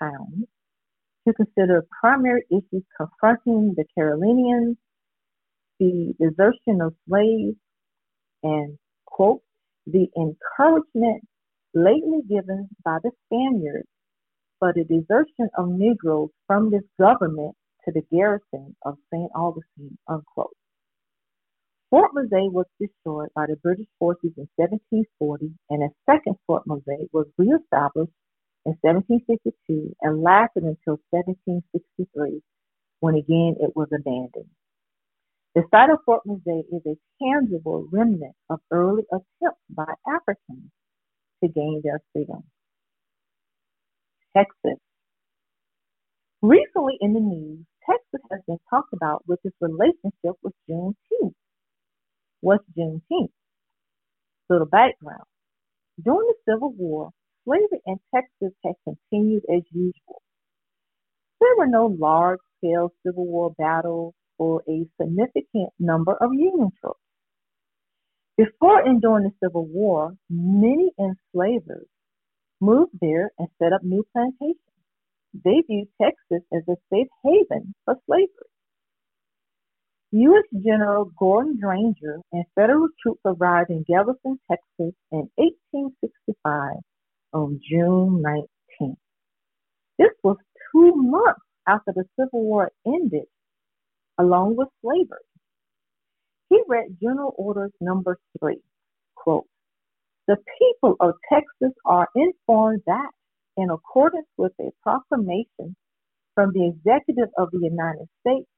To 0.00 1.32
consider 1.34 1.86
primary 2.00 2.44
issues 2.50 2.84
confronting 2.96 3.74
the 3.76 3.84
Carolinians, 3.96 4.76
the 5.78 6.14
desertion 6.20 6.80
of 6.82 6.94
slaves, 7.08 7.56
and, 8.42 8.78
quote, 9.06 9.42
the 9.86 10.08
encouragement 10.16 11.26
lately 11.74 12.20
given 12.28 12.68
by 12.84 12.98
the 13.02 13.10
Spaniards 13.26 13.88
for 14.58 14.72
the 14.72 14.84
desertion 14.84 15.50
of 15.58 15.68
Negroes 15.68 16.30
from 16.46 16.70
this 16.70 16.84
government 16.98 17.56
to 17.84 17.92
the 17.92 18.02
garrison 18.12 18.76
of 18.84 18.96
St. 19.12 19.30
Augustine, 19.34 19.98
unquote. 20.08 20.56
Fort 21.90 22.10
Mose 22.14 22.28
was 22.30 22.66
destroyed 22.80 23.28
by 23.34 23.46
the 23.46 23.56
British 23.56 23.86
forces 23.98 24.32
in 24.36 24.48
1740, 24.56 25.52
and 25.70 25.82
a 25.84 25.88
second 26.10 26.36
Fort 26.46 26.66
Mose 26.66 27.08
was 27.12 27.26
reestablished 27.38 28.12
in 28.66 28.72
1762 28.82 29.94
and 30.02 30.22
lasted 30.22 30.64
until 30.64 31.00
1763, 31.10 32.42
when 33.00 33.14
again 33.14 33.56
it 33.60 33.76
was 33.76 33.88
abandoned. 33.94 34.50
The 35.54 35.62
site 35.70 35.90
of 35.90 35.98
Fort 36.04 36.22
Mose 36.26 36.64
is 36.72 36.82
a 36.86 36.96
tangible 37.22 37.86
remnant 37.92 38.34
of 38.50 38.60
early 38.70 39.04
attempts 39.12 39.62
by 39.70 39.92
Africans 40.06 40.70
to 41.42 41.48
gain 41.48 41.80
their 41.84 42.00
freedom. 42.12 42.44
Texas. 44.36 44.80
Recently 46.42 46.94
in 47.00 47.14
the 47.14 47.20
news, 47.20 47.64
Texas 47.88 48.26
has 48.30 48.40
been 48.46 48.58
talked 48.68 48.92
about 48.92 49.22
with 49.28 49.38
its 49.44 49.56
relationship 49.60 50.36
with 50.42 50.54
Juneteenth. 50.68 51.34
What's 52.40 52.64
Juneteenth? 52.76 53.30
Little 54.50 54.66
background. 54.66 55.24
During 56.02 56.26
the 56.26 56.52
Civil 56.52 56.72
War, 56.72 57.10
slavery 57.44 57.80
in 57.86 57.98
Texas 58.14 58.56
had 58.64 58.74
continued 58.84 59.44
as 59.54 59.62
usual. 59.70 60.22
There 61.40 61.56
were 61.58 61.66
no 61.66 61.86
large 61.86 62.40
scale 62.58 62.92
Civil 63.04 63.26
War 63.26 63.54
battles 63.58 64.14
or 64.38 64.62
a 64.68 64.86
significant 65.00 65.70
number 65.78 66.14
of 66.14 66.32
Union 66.32 66.70
troops. 66.80 67.00
Before 68.36 68.80
and 68.80 69.00
during 69.00 69.24
the 69.24 69.32
Civil 69.42 69.66
War, 69.66 70.14
many 70.28 70.90
enslavers 70.98 71.86
moved 72.60 72.92
there 73.00 73.30
and 73.38 73.48
set 73.58 73.72
up 73.72 73.82
new 73.82 74.04
plantations. 74.12 74.58
They 75.34 75.62
viewed 75.66 75.88
Texas 76.00 76.42
as 76.52 76.62
a 76.68 76.76
safe 76.90 77.08
haven 77.22 77.74
for 77.84 77.96
slavery. 78.06 78.50
U.S. 80.12 80.44
General 80.62 81.10
Gordon 81.18 81.58
Granger 81.60 82.20
and 82.32 82.44
federal 82.54 82.88
troops 83.02 83.20
arrived 83.24 83.70
in 83.70 83.84
Galveston, 83.88 84.38
Texas 84.48 84.94
in 85.10 85.28
1865 85.36 86.76
on 87.34 87.60
June 87.68 88.22
19th. 88.26 88.96
This 89.98 90.10
was 90.24 90.36
two 90.72 90.92
months 90.96 91.40
after 91.68 91.92
the 91.94 92.04
Civil 92.18 92.44
War 92.44 92.72
ended, 92.86 93.26
along 94.18 94.56
with 94.56 94.68
slavery. 94.82 95.18
He 96.50 96.62
read 96.68 96.98
General 97.02 97.34
Orders 97.38 97.72
Number 97.80 98.18
3, 98.40 98.58
quote, 99.16 99.46
The 100.28 100.36
people 100.60 100.96
of 101.00 101.14
Texas 101.32 101.76
are 101.86 102.08
informed 102.16 102.82
that, 102.86 103.10
in 103.56 103.70
accordance 103.70 104.28
with 104.38 104.52
a 104.60 104.70
proclamation 104.82 105.76
from 106.34 106.52
the 106.54 106.66
Executive 106.68 107.30
of 107.38 107.50
the 107.52 107.60
United 107.62 108.08
States, 108.20 108.48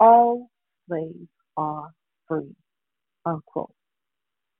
all 0.00 0.50
slaves 0.88 1.28
are 1.56 1.90
free, 2.28 2.54
unquote. 3.26 3.75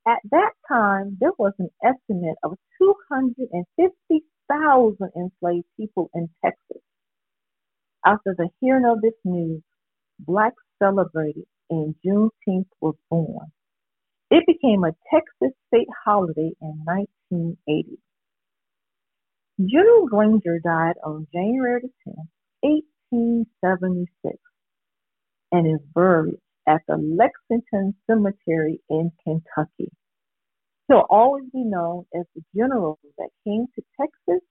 At 0.06 0.20
that 0.30 0.52
time, 0.68 1.16
there 1.20 1.32
was 1.36 1.52
an 1.58 1.70
estimate 1.82 2.36
of 2.44 2.56
250,000 2.78 5.10
enslaved 5.16 5.66
people 5.76 6.08
in 6.14 6.28
Texas. 6.44 6.82
After 8.04 8.32
the 8.38 8.48
hearing 8.60 8.86
of 8.86 9.00
this 9.02 9.18
news, 9.24 9.62
blacks 10.20 10.62
celebrated 10.80 11.46
and 11.70 11.96
Juneteenth 12.06 12.68
was 12.80 12.94
born. 13.10 13.50
It 14.30 14.46
became 14.46 14.84
a 14.84 14.94
Texas 15.12 15.50
state 15.66 15.88
holiday 16.04 16.52
in 16.60 16.84
1980. 16.84 17.98
General 19.60 20.06
Granger 20.06 20.60
died 20.60 20.94
on 21.04 21.26
January 21.32 21.90
10, 22.04 22.14
1876, 22.60 24.38
and 25.50 25.66
is 25.66 25.80
buried 25.94 26.38
at 26.68 26.82
the 26.88 26.96
Lexington 26.96 27.94
Cemetery 28.08 28.80
in 28.90 29.12
Kentucky. 29.24 29.90
He'll 30.88 31.06
always 31.10 31.44
be 31.52 31.64
known 31.64 32.04
as 32.14 32.24
the 32.34 32.42
general 32.56 32.98
that 33.18 33.30
came 33.46 33.66
to 33.74 33.82
Texas 34.00 34.42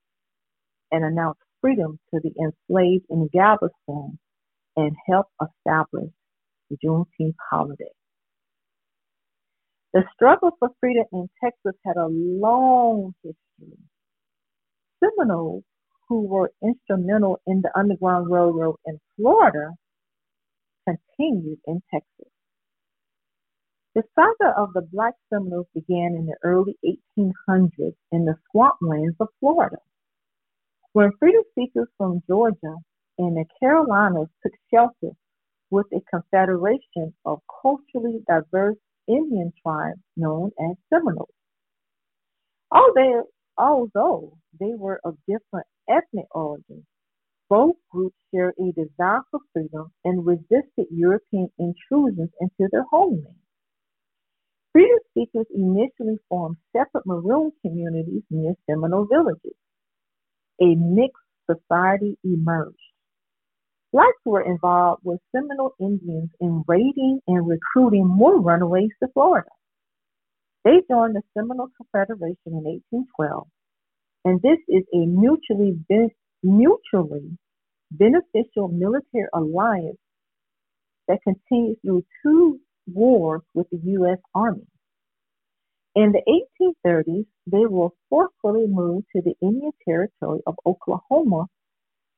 and 0.92 1.04
announced 1.04 1.40
freedom 1.60 1.98
to 2.12 2.20
the 2.22 2.32
enslaved 2.40 3.06
in 3.10 3.28
Galveston 3.32 4.18
and 4.76 4.96
helped 5.08 5.32
establish 5.42 6.12
the 6.70 6.76
Juneteenth 6.84 7.34
holiday. 7.50 7.92
The 9.94 10.04
struggle 10.14 10.50
for 10.58 10.70
freedom 10.80 11.06
in 11.12 11.28
Texas 11.42 11.74
had 11.84 11.96
a 11.96 12.06
long 12.06 13.14
history. 13.22 13.78
Seminoles, 15.02 15.64
who 16.08 16.26
were 16.26 16.52
instrumental 16.62 17.40
in 17.46 17.62
the 17.62 17.70
Underground 17.76 18.30
Railroad 18.30 18.76
in 18.86 19.00
Florida, 19.16 19.70
continued 20.86 21.58
in 21.66 21.82
Texas. 21.92 22.30
The 23.94 24.02
saga 24.14 24.54
of 24.58 24.74
the 24.74 24.82
Black 24.92 25.14
Seminoles 25.32 25.68
began 25.74 26.14
in 26.14 26.26
the 26.26 26.36
early 26.42 26.76
1800s 26.84 27.96
in 28.12 28.26
the 28.26 28.36
swamplands 28.54 29.16
of 29.20 29.28
Florida. 29.40 29.78
When 30.92 31.12
freedom 31.18 31.42
seekers 31.54 31.88
from 31.96 32.22
Georgia 32.28 32.76
and 33.18 33.36
the 33.36 33.46
Carolinas 33.58 34.28
took 34.42 34.52
shelter 34.70 35.16
with 35.70 35.86
a 35.92 36.00
confederation 36.10 37.14
of 37.24 37.40
culturally 37.62 38.22
diverse 38.28 38.76
Indian 39.08 39.52
tribes 39.62 40.00
known 40.16 40.50
as 40.60 40.76
Seminoles. 40.90 41.30
Although, 42.70 43.24
although 43.56 44.38
they 44.58 44.74
were 44.74 45.00
of 45.04 45.16
different 45.26 45.66
ethnic 45.88 46.26
origins, 46.32 46.84
both 47.48 47.76
groups 47.90 48.16
shared 48.34 48.54
a 48.58 48.72
desire 48.72 49.20
for 49.30 49.40
freedom 49.52 49.92
and 50.04 50.26
resisted 50.26 50.86
European 50.90 51.48
intrusions 51.58 52.30
into 52.40 52.68
their 52.70 52.84
homeland. 52.90 53.36
Freedom 54.72 54.98
seekers 55.14 55.46
initially 55.54 56.18
formed 56.28 56.56
separate 56.76 57.06
maroon 57.06 57.52
communities 57.62 58.22
near 58.30 58.54
Seminole 58.68 59.06
villages. 59.06 59.56
A 60.60 60.74
mixed 60.74 61.22
society 61.50 62.18
emerged. 62.24 62.76
Blacks 63.92 64.20
were 64.26 64.42
involved 64.42 65.02
with 65.04 65.20
Seminole 65.34 65.74
Indians 65.80 66.30
in 66.40 66.64
raiding 66.66 67.20
and 67.26 67.48
recruiting 67.48 68.06
more 68.06 68.40
runaways 68.40 68.90
to 69.02 69.08
Florida. 69.14 69.48
They 70.64 70.82
joined 70.90 71.14
the 71.14 71.22
Seminole 71.32 71.70
Confederation 71.76 72.36
in 72.46 72.64
1812, 72.64 73.46
and 74.24 74.42
this 74.42 74.58
is 74.68 74.84
a 74.92 75.06
mutually 75.06 75.78
mutually 76.46 77.36
beneficial 77.90 78.68
military 78.68 79.28
alliance 79.34 79.98
that 81.08 81.18
continued 81.22 81.78
through 81.82 82.04
two 82.22 82.58
wars 82.86 83.42
with 83.54 83.68
the 83.70 83.78
U.S. 83.84 84.18
Army. 84.34 84.66
In 85.94 86.12
the 86.12 86.42
1830s, 86.82 87.26
they 87.46 87.66
were 87.66 87.88
forcefully 88.10 88.66
moved 88.68 89.06
to 89.14 89.22
the 89.22 89.34
Indian 89.40 89.72
Territory 89.86 90.40
of 90.46 90.54
Oklahoma 90.66 91.46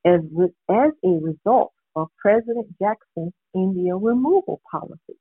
as, 0.05 0.21
as 0.69 0.91
a 1.05 1.09
result 1.23 1.73
of 1.95 2.09
President 2.19 2.67
Jackson's 2.81 3.33
Indian 3.55 4.03
removal 4.03 4.61
policy. 4.71 5.19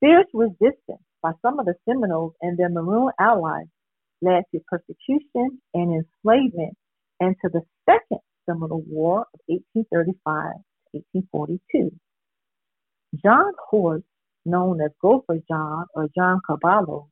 Fierce 0.00 0.26
resistance 0.32 1.02
by 1.22 1.32
some 1.42 1.58
of 1.58 1.66
the 1.66 1.74
Seminoles 1.88 2.34
and 2.40 2.58
their 2.58 2.68
Maroon 2.68 3.10
allies 3.20 3.66
led 4.22 4.44
to 4.52 4.60
persecution 4.68 5.60
and 5.74 6.04
enslavement 6.24 6.76
and 7.20 7.34
to 7.42 7.50
the 7.52 7.62
Second 7.88 8.20
Seminole 8.46 8.84
War 8.86 9.26
of 9.34 9.40
1835 9.46 10.54
1842. 10.92 11.90
John 13.24 13.52
Horse, 13.68 14.02
known 14.44 14.80
as 14.80 14.90
Gopher 15.00 15.38
John 15.48 15.86
or 15.94 16.08
John 16.16 16.40
Caballo, 16.46 17.08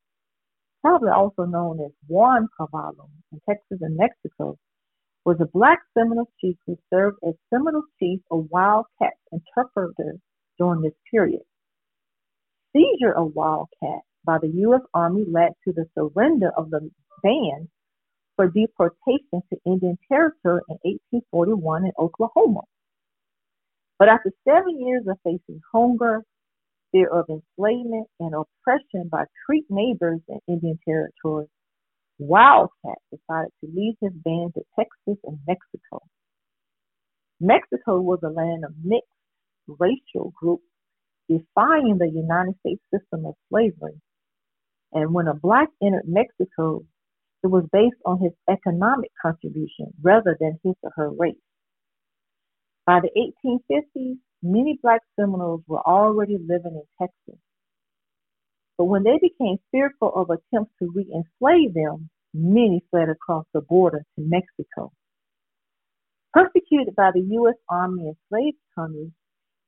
probably 0.81 1.09
also 1.09 1.45
known 1.45 1.79
as 1.79 1.91
Juan 2.07 2.47
Caballo 2.57 3.09
in 3.31 3.39
Texas 3.47 3.79
and 3.81 3.97
Mexico, 3.97 4.57
was 5.25 5.37
a 5.39 5.45
black 5.53 5.79
Seminole 5.97 6.29
chief 6.41 6.57
who 6.65 6.77
served 6.93 7.17
as 7.27 7.33
Seminole 7.49 7.83
chief 7.99 8.19
of 8.29 8.47
Wildcat 8.49 9.13
interpreter 9.31 10.17
during 10.57 10.81
this 10.81 10.93
period. 11.09 11.41
Seizure 12.75 13.13
of 13.13 13.33
Wildcat 13.33 14.01
by 14.25 14.37
the 14.39 14.49
U.S. 14.49 14.81
Army 14.93 15.25
led 15.29 15.53
to 15.65 15.73
the 15.73 15.85
surrender 15.97 16.51
of 16.57 16.69
the 16.69 16.89
band 17.21 17.69
for 18.35 18.47
deportation 18.47 19.41
to 19.51 19.57
Indian 19.65 19.97
Territory 20.11 20.61
in 20.69 20.77
1841 20.83 21.85
in 21.85 21.91
Oklahoma. 21.99 22.61
But 23.99 24.09
after 24.09 24.31
seven 24.47 24.85
years 24.85 25.03
of 25.07 25.17
facing 25.23 25.61
hunger, 25.73 26.23
fear 26.91 27.09
of 27.09 27.25
enslavement, 27.29 28.07
and 28.19 28.33
oppression 28.33 29.09
by 29.11 29.25
Creek 29.45 29.65
neighbors 29.69 30.21
in 30.27 30.39
Indian 30.47 30.79
Territory, 30.85 31.47
Wildcat 32.19 32.97
decided 33.11 33.51
to 33.61 33.71
lead 33.73 33.97
his 34.01 34.13
band 34.13 34.53
to 34.53 34.61
Texas 34.77 35.17
and 35.25 35.39
Mexico. 35.47 36.01
Mexico 37.39 37.99
was 37.99 38.19
a 38.23 38.29
land 38.29 38.63
of 38.63 38.73
mixed 38.83 39.09
racial 39.67 40.31
groups 40.39 40.63
defying 41.27 41.97
the 41.97 42.09
United 42.09 42.55
States 42.59 42.83
system 42.93 43.25
of 43.25 43.35
slavery. 43.49 43.99
And 44.93 45.13
when 45.13 45.27
a 45.27 45.33
black 45.33 45.69
entered 45.81 46.07
Mexico, 46.07 46.83
it 47.43 47.47
was 47.47 47.65
based 47.73 47.97
on 48.05 48.19
his 48.19 48.31
economic 48.49 49.11
contribution 49.21 49.93
rather 50.01 50.37
than 50.39 50.59
his 50.63 50.75
or 50.81 50.91
her 50.95 51.09
race. 51.11 51.35
By 52.85 53.01
the 53.01 53.31
1850s, 53.45 54.17
many 54.41 54.79
black 54.81 55.01
Seminoles 55.19 55.63
were 55.67 55.81
already 55.81 56.37
living 56.37 56.75
in 56.75 56.83
Texas. 56.99 57.39
But 58.77 58.85
when 58.85 59.03
they 59.03 59.19
became 59.21 59.57
fearful 59.71 60.13
of 60.15 60.29
attempts 60.29 60.73
to 60.79 60.91
re-enslave 60.93 61.73
them, 61.73 62.09
many 62.33 62.83
fled 62.89 63.09
across 63.09 63.45
the 63.53 63.61
border 63.61 64.03
to 64.17 64.25
Mexico. 64.25 64.91
Persecuted 66.33 66.95
by 66.95 67.11
the 67.13 67.21
U.S. 67.21 67.55
Army 67.69 68.07
and 68.07 68.15
slave 68.29 68.55
companies, 68.73 69.11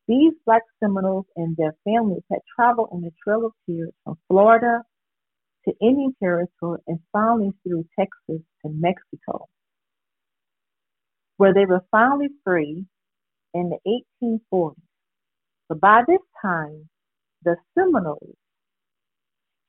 these 0.07 0.33
black 0.45 0.63
Seminoles 0.79 1.25
and 1.35 1.55
their 1.57 1.75
families 1.83 2.23
had 2.31 2.39
traveled 2.55 2.89
in 2.91 3.01
the 3.01 3.11
Trail 3.23 3.45
of 3.45 3.53
Tears 3.65 3.91
from 4.03 4.17
Florida 4.27 4.83
to 5.67 5.73
Indian 5.81 6.15
Territory 6.21 6.79
and 6.87 6.99
finally 7.11 7.51
through 7.63 7.85
Texas 7.99 8.41
to 8.63 8.69
Mexico, 8.69 9.47
where 11.37 11.53
they 11.53 11.65
were 11.65 11.83
finally 11.91 12.29
free 12.43 12.85
in 13.53 13.69
the 13.69 14.01
1840s. 14.23 14.75
But 15.69 15.81
by 15.81 16.03
this 16.07 16.21
time, 16.41 16.89
the 17.43 17.57
Seminoles 17.77 18.35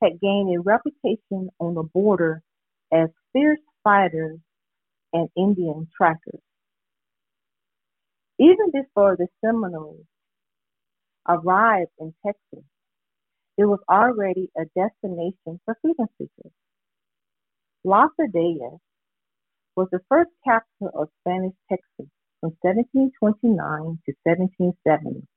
had 0.01 0.19
gained 0.21 0.55
a 0.55 0.61
reputation 0.61 1.49
on 1.59 1.73
the 1.75 1.83
border 1.83 2.41
as 2.93 3.09
fierce 3.33 3.59
fighters 3.83 4.39
and 5.13 5.29
Indian 5.37 5.87
trackers. 5.95 6.41
Even 8.39 8.71
before 8.71 9.15
the 9.17 9.27
Seminoles 9.43 10.05
arrived 11.27 11.91
in 11.99 12.13
Texas, 12.25 12.65
it 13.57 13.65
was 13.65 13.79
already 13.89 14.49
a 14.57 14.65
destination 14.75 15.59
for 15.65 15.77
freedom 15.81 16.07
seekers. 16.17 16.53
Las 17.83 18.11
was 19.75 19.87
the 19.91 20.01
first 20.09 20.31
capital 20.43 20.91
of 20.93 21.09
Spanish 21.21 21.55
Texas 21.69 22.11
from 22.41 22.51
1729 22.61 23.99
to 24.05 24.13
1770. 24.23 25.27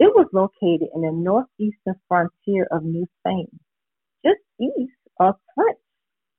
It 0.00 0.12
was 0.14 0.28
located 0.32 0.88
in 0.94 1.02
the 1.02 1.12
northeastern 1.12 2.00
frontier 2.08 2.66
of 2.70 2.84
New 2.84 3.06
Spain, 3.20 3.48
just 4.24 4.40
east 4.60 4.98
of 5.20 5.34
French 5.54 5.78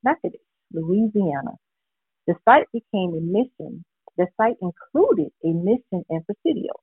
Natchitoches, 0.04 0.42
Louisiana. 0.74 1.58
The 2.28 2.36
site 2.46 2.68
became 2.72 3.16
a 3.16 3.22
mission. 3.22 3.84
The 4.18 4.28
site 4.38 4.58
included 4.62 5.32
a 5.44 5.50
mission 5.50 6.06
and 6.10 6.26
presidio. 6.26 6.74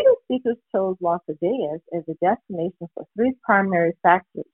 Freedom 0.00 0.16
seekers 0.28 0.56
chose 0.74 0.96
Las 1.02 1.20
Vegas 1.28 1.82
as 1.94 2.02
a 2.08 2.14
destination 2.24 2.88
for 2.94 3.04
three 3.14 3.34
primary 3.44 3.92
factors. 4.02 4.46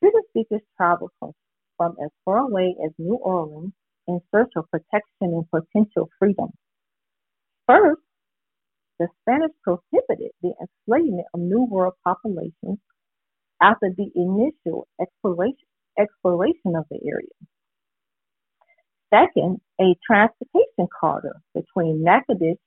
Freedom 0.00 0.20
seekers 0.34 0.60
traveled 0.76 1.12
from, 1.18 1.32
from 1.78 1.96
as 2.04 2.10
far 2.22 2.38
away 2.38 2.76
as 2.84 2.92
New 2.98 3.14
Orleans 3.14 3.72
in 4.06 4.20
search 4.34 4.50
of 4.56 4.70
protection 4.70 5.02
and 5.32 5.44
potential 5.50 6.10
freedom. 6.18 6.50
First, 7.66 8.02
the 8.98 9.08
Spanish 9.22 9.52
prohibited 9.64 10.32
the 10.42 10.52
enslavement 10.60 11.26
of 11.32 11.40
New 11.40 11.64
World 11.70 11.94
populations 12.04 12.78
after 13.62 13.88
the 13.96 14.10
initial 14.14 14.86
exploration, 15.00 15.66
exploration 15.98 16.76
of 16.76 16.84
the 16.90 17.00
area. 17.08 17.32
Second, 19.08 19.60
a 19.80 19.94
transportation 20.06 20.88
corridor 21.00 21.40
between 21.54 22.04
Natchitoches 22.04 22.58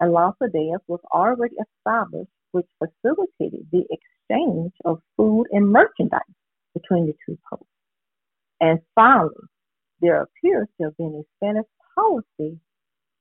Las 0.00 0.34
was 0.40 1.00
already 1.12 1.56
established, 1.56 2.30
which 2.52 2.66
facilitated 2.78 3.66
the 3.70 3.84
exchange 3.90 4.72
of 4.84 5.00
food 5.16 5.46
and 5.52 5.70
merchandise 5.70 6.20
between 6.74 7.06
the 7.06 7.14
two 7.26 7.38
posts. 7.48 7.66
And 8.60 8.80
finally, 8.94 9.34
there 10.00 10.22
appears 10.22 10.68
to 10.78 10.84
have 10.84 10.96
been 10.96 11.22
a 11.22 11.28
Spanish 11.36 11.66
policy 11.94 12.58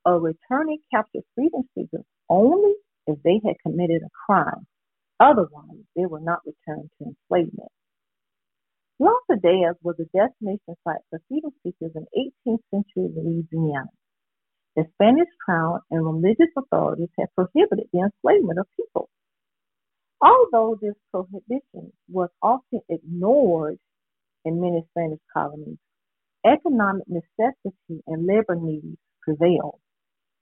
of 0.05 0.23
returning 0.23 0.79
captured 0.93 1.23
freedom 1.35 1.63
seekers 1.75 2.05
only 2.29 2.73
if 3.07 3.21
they 3.23 3.41
had 3.45 3.55
committed 3.65 4.01
a 4.03 4.09
crime. 4.25 4.65
Otherwise, 5.19 5.83
they 5.95 6.05
were 6.05 6.21
not 6.21 6.39
returned 6.45 6.89
to 6.97 7.07
enslavement. 7.09 7.71
Las 8.99 9.21
Vegas 9.29 9.75
was 9.83 9.95
a 9.99 10.05
destination 10.17 10.75
site 10.83 11.01
for 11.09 11.21
freedom 11.27 11.51
seekers 11.63 11.91
in 11.95 12.05
18th 12.47 12.59
century 12.71 13.09
Louisiana. 13.15 13.89
The 14.79 14.87
Spanish 14.93 15.27
crown 15.43 15.81
and 15.91 16.05
religious 16.05 16.53
authorities 16.57 17.09
had 17.19 17.27
prohibited 17.35 17.89
the 17.91 17.99
enslavement 17.99 18.59
of 18.59 18.67
people. 18.77 19.09
Although 20.21 20.77
this 20.81 20.95
prohibition 21.11 21.91
was 22.07 22.29
often 22.41 22.79
ignored 22.87 23.77
in 24.45 24.61
many 24.61 24.85
Spanish 24.91 25.19
colonies, 25.33 25.79
economic 26.45 27.03
necessity 27.09 28.01
and 28.07 28.25
labor 28.25 28.55
needs 28.55 28.95
prevailed. 29.21 29.81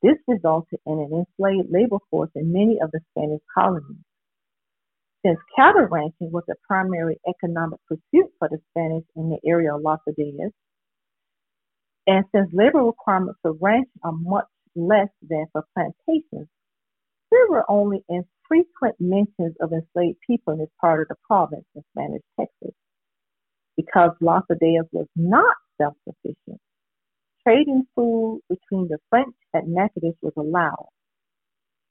This 0.04 0.18
resulted 0.28 0.82
in 0.86 1.00
an 1.00 1.26
enslaved 1.26 1.72
labor 1.72 1.98
force 2.12 2.30
in 2.36 2.54
many 2.54 2.78
of 2.80 2.92
the 2.92 3.00
Spanish 3.10 3.42
colonies. 3.58 4.06
Since 5.26 5.40
cattle 5.56 5.88
ranching 5.90 6.32
was 6.32 6.44
a 6.48 6.54
primary 6.68 7.20
economic 7.28 7.80
pursuit 7.88 8.32
for 8.38 8.50
the 8.50 8.62
Spanish 8.70 9.06
in 9.16 9.32
the 9.32 9.40
area 9.50 9.74
of 9.74 9.82
Las 9.82 10.02
Vegas, 10.08 10.54
and 12.08 12.26
since 12.34 12.50
labor 12.54 12.84
requirements 12.84 13.40
for 13.42 13.54
ranching 13.54 13.92
are 14.04 14.14
much 14.14 14.48
less 14.76 15.10
than 15.28 15.46
for 15.52 15.66
plantations, 15.76 16.48
there 17.32 17.48
were 17.50 17.70
only 17.70 18.04
infrequent 18.10 18.96
mentions 19.00 19.56
of 19.62 19.74
enslaved 19.74 20.20
people 20.26 20.54
in 20.54 20.60
this 20.60 20.70
part 20.80 21.02
of 21.02 21.10
the 21.10 21.16
province 21.28 21.66
in 21.76 21.84
Spanish 21.94 22.24
Texas. 22.40 22.76
Because 23.76 24.12
Las 24.22 24.44
Vegas 24.50 24.88
was 24.92 25.08
not 25.16 25.56
self 25.80 25.96
sufficient, 26.06 26.62
trading 27.48 27.84
food 27.96 28.42
between 28.50 28.88
the 28.88 28.98
French 29.10 29.36
and 29.54 29.74
Natchitoches 29.74 30.16
was 30.22 30.34
allowed. 30.38 30.90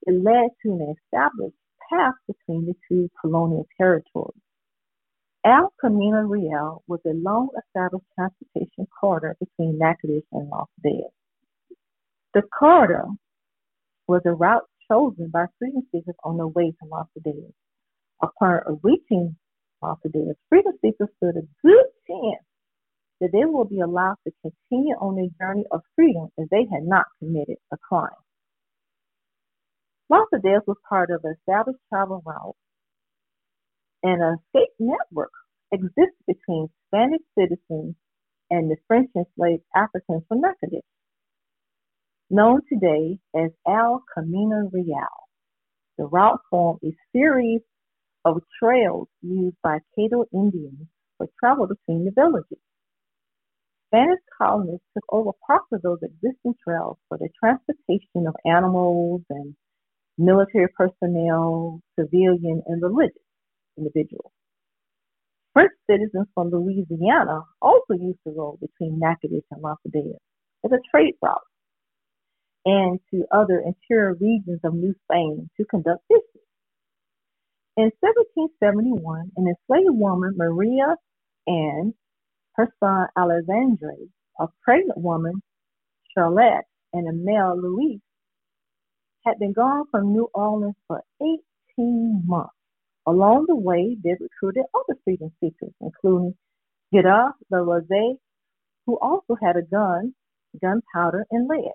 It 0.07 0.21
led 0.23 0.49
to 0.63 0.73
an 0.73 0.95
established 0.97 1.57
path 1.89 2.15
between 2.27 2.65
the 2.65 2.75
two 2.89 3.09
colonial 3.21 3.67
territories. 3.77 4.41
El 5.47 5.71
Camino 5.79 6.23
Real 6.23 6.83
was 6.87 6.99
a 7.05 7.13
long 7.13 7.47
established 7.57 8.03
transportation 8.15 8.85
corridor 8.99 9.37
between 9.39 9.77
Natchitoches 9.77 10.27
and 10.33 10.49
Las 10.49 10.67
Vegas. 10.83 11.13
The 12.33 12.41
corridor 12.41 13.05
was 14.09 14.23
a 14.25 14.33
route 14.33 14.67
chosen 14.91 15.29
by 15.29 15.45
freedom 15.57 15.83
seekers 15.89 16.15
on 16.25 16.35
their 16.35 16.47
way 16.47 16.71
to 16.71 16.89
Las 16.91 17.07
Vegas. 17.15 17.53
Upon 18.21 18.59
reaching 18.83 19.37
Las 19.81 19.99
Vegas, 20.03 20.35
freedom 20.49 20.73
seekers 20.81 21.07
stood 21.15 21.37
a 21.37 21.47
good 21.65 21.85
chance 22.07 22.43
that 23.21 23.31
they 23.31 23.45
will 23.45 23.63
be 23.63 23.79
allowed 23.79 24.17
to 24.25 24.33
continue 24.41 24.95
on 24.99 25.15
their 25.15 25.31
journey 25.39 25.63
of 25.71 25.79
freedom 25.95 26.27
if 26.35 26.49
they 26.49 26.67
had 26.69 26.83
not 26.83 27.05
committed 27.19 27.55
a 27.71 27.77
crime. 27.77 28.09
Las 30.09 30.27
Vegas 30.33 30.67
was 30.67 30.75
part 30.89 31.09
of 31.09 31.23
an 31.23 31.37
established 31.39 31.79
travel 31.87 32.21
route 32.25 32.57
and 34.03 34.21
a 34.21 34.35
escape 34.35 34.73
network 34.79 35.31
exists 35.71 36.21
between 36.27 36.69
Spanish 36.87 37.21
citizens 37.37 37.95
and 38.49 38.71
the 38.71 38.77
French 38.87 39.09
enslaved 39.15 39.63
Africans 39.75 40.23
from 40.27 40.41
Natchitoches, 40.41 40.83
known 42.29 42.61
today 42.71 43.19
as 43.35 43.51
El 43.67 44.03
Camino 44.13 44.69
Real. 44.71 45.07
The 45.97 46.05
route 46.05 46.39
formed 46.49 46.79
a 46.83 46.95
series 47.11 47.61
of 48.23 48.41
trails 48.61 49.07
used 49.21 49.57
by 49.63 49.79
Caddo 49.97 50.25
Indians 50.33 50.87
for 51.17 51.27
travel 51.39 51.67
between 51.67 52.05
the 52.05 52.11
villages. 52.11 52.59
Spanish 53.87 54.19
colonists 54.37 54.85
took 54.93 55.05
over 55.09 55.31
parts 55.47 55.67
of 55.71 55.81
those 55.81 55.99
existing 56.03 56.53
trails 56.63 56.97
for 57.07 57.17
the 57.17 57.29
transportation 57.39 58.27
of 58.27 58.35
animals 58.45 59.21
and 59.29 59.55
military 60.17 60.67
personnel, 60.77 61.81
civilian, 61.97 62.61
and 62.67 62.81
religious 62.81 63.26
individuals. 63.77 64.31
French 65.53 65.71
citizens 65.89 66.27
from 66.35 66.51
Louisiana 66.51 67.43
also 67.61 67.93
used 67.93 68.19
the 68.25 68.31
road 68.31 68.59
between 68.61 68.99
Natchitoches 68.99 69.43
and 69.51 69.63
Vegas 69.87 70.19
as 70.65 70.71
a 70.71 70.79
trade 70.91 71.15
route 71.21 71.41
and 72.65 72.99
to 73.11 73.25
other 73.31 73.63
interior 73.65 74.15
regions 74.19 74.59
of 74.63 74.73
New 74.75 74.93
Spain 75.05 75.49
to 75.57 75.65
conduct 75.65 76.03
business. 76.09 76.45
In 77.77 77.91
1771, 78.01 79.31
an 79.37 79.47
enslaved 79.47 79.99
woman, 79.99 80.35
Maria 80.37 80.95
Anne, 81.47 81.93
her 82.55 82.69
son 82.81 83.07
Alexandre, 83.17 83.95
a 84.39 84.47
pregnant 84.63 84.99
woman, 84.99 85.41
Charlotte, 86.15 86.65
and 86.93 87.07
a 87.09 87.13
male, 87.13 87.55
Louis, 87.61 88.01
had 89.25 89.39
been 89.39 89.53
gone 89.53 89.85
from 89.91 90.13
New 90.13 90.29
Orleans 90.33 90.75
for 90.87 91.01
18 91.77 92.23
months. 92.27 92.51
Along 93.07 93.45
the 93.47 93.55
way, 93.57 93.97
they 94.03 94.11
recruited 94.19 94.65
other 94.75 94.99
freedom 95.05 95.31
seekers, 95.41 95.73
including 95.81 96.35
Gerard 96.93 97.33
de 97.51 97.57
Rosé, 97.57 98.17
who 98.85 98.99
also 98.99 99.35
had 99.41 99.57
a 99.57 99.63
gun, 99.63 100.13
gunpowder, 100.61 101.25
and 101.31 101.47
lead. 101.49 101.73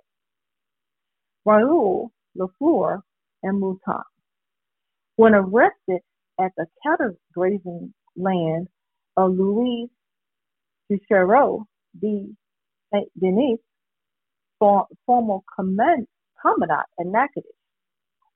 Raoul 1.47 2.12
Lafleur 2.38 3.03
and 3.42 3.61
Mouton. 3.61 4.03
When 5.16 5.35
arrested 5.35 6.03
at 6.40 6.53
the 6.57 6.66
cattle 6.85 7.16
grazing 7.35 7.95
land 8.16 8.68
of 9.16 9.33
Louis 9.33 9.88
Juchereau 10.90 11.64
de 12.01 12.35
Saint 12.92 13.09
Denis, 13.21 13.59
former 14.59 15.38
command, 15.57 16.07
commandant 16.40 16.87
at 17.01 17.07
Natchitoches, 17.07 17.53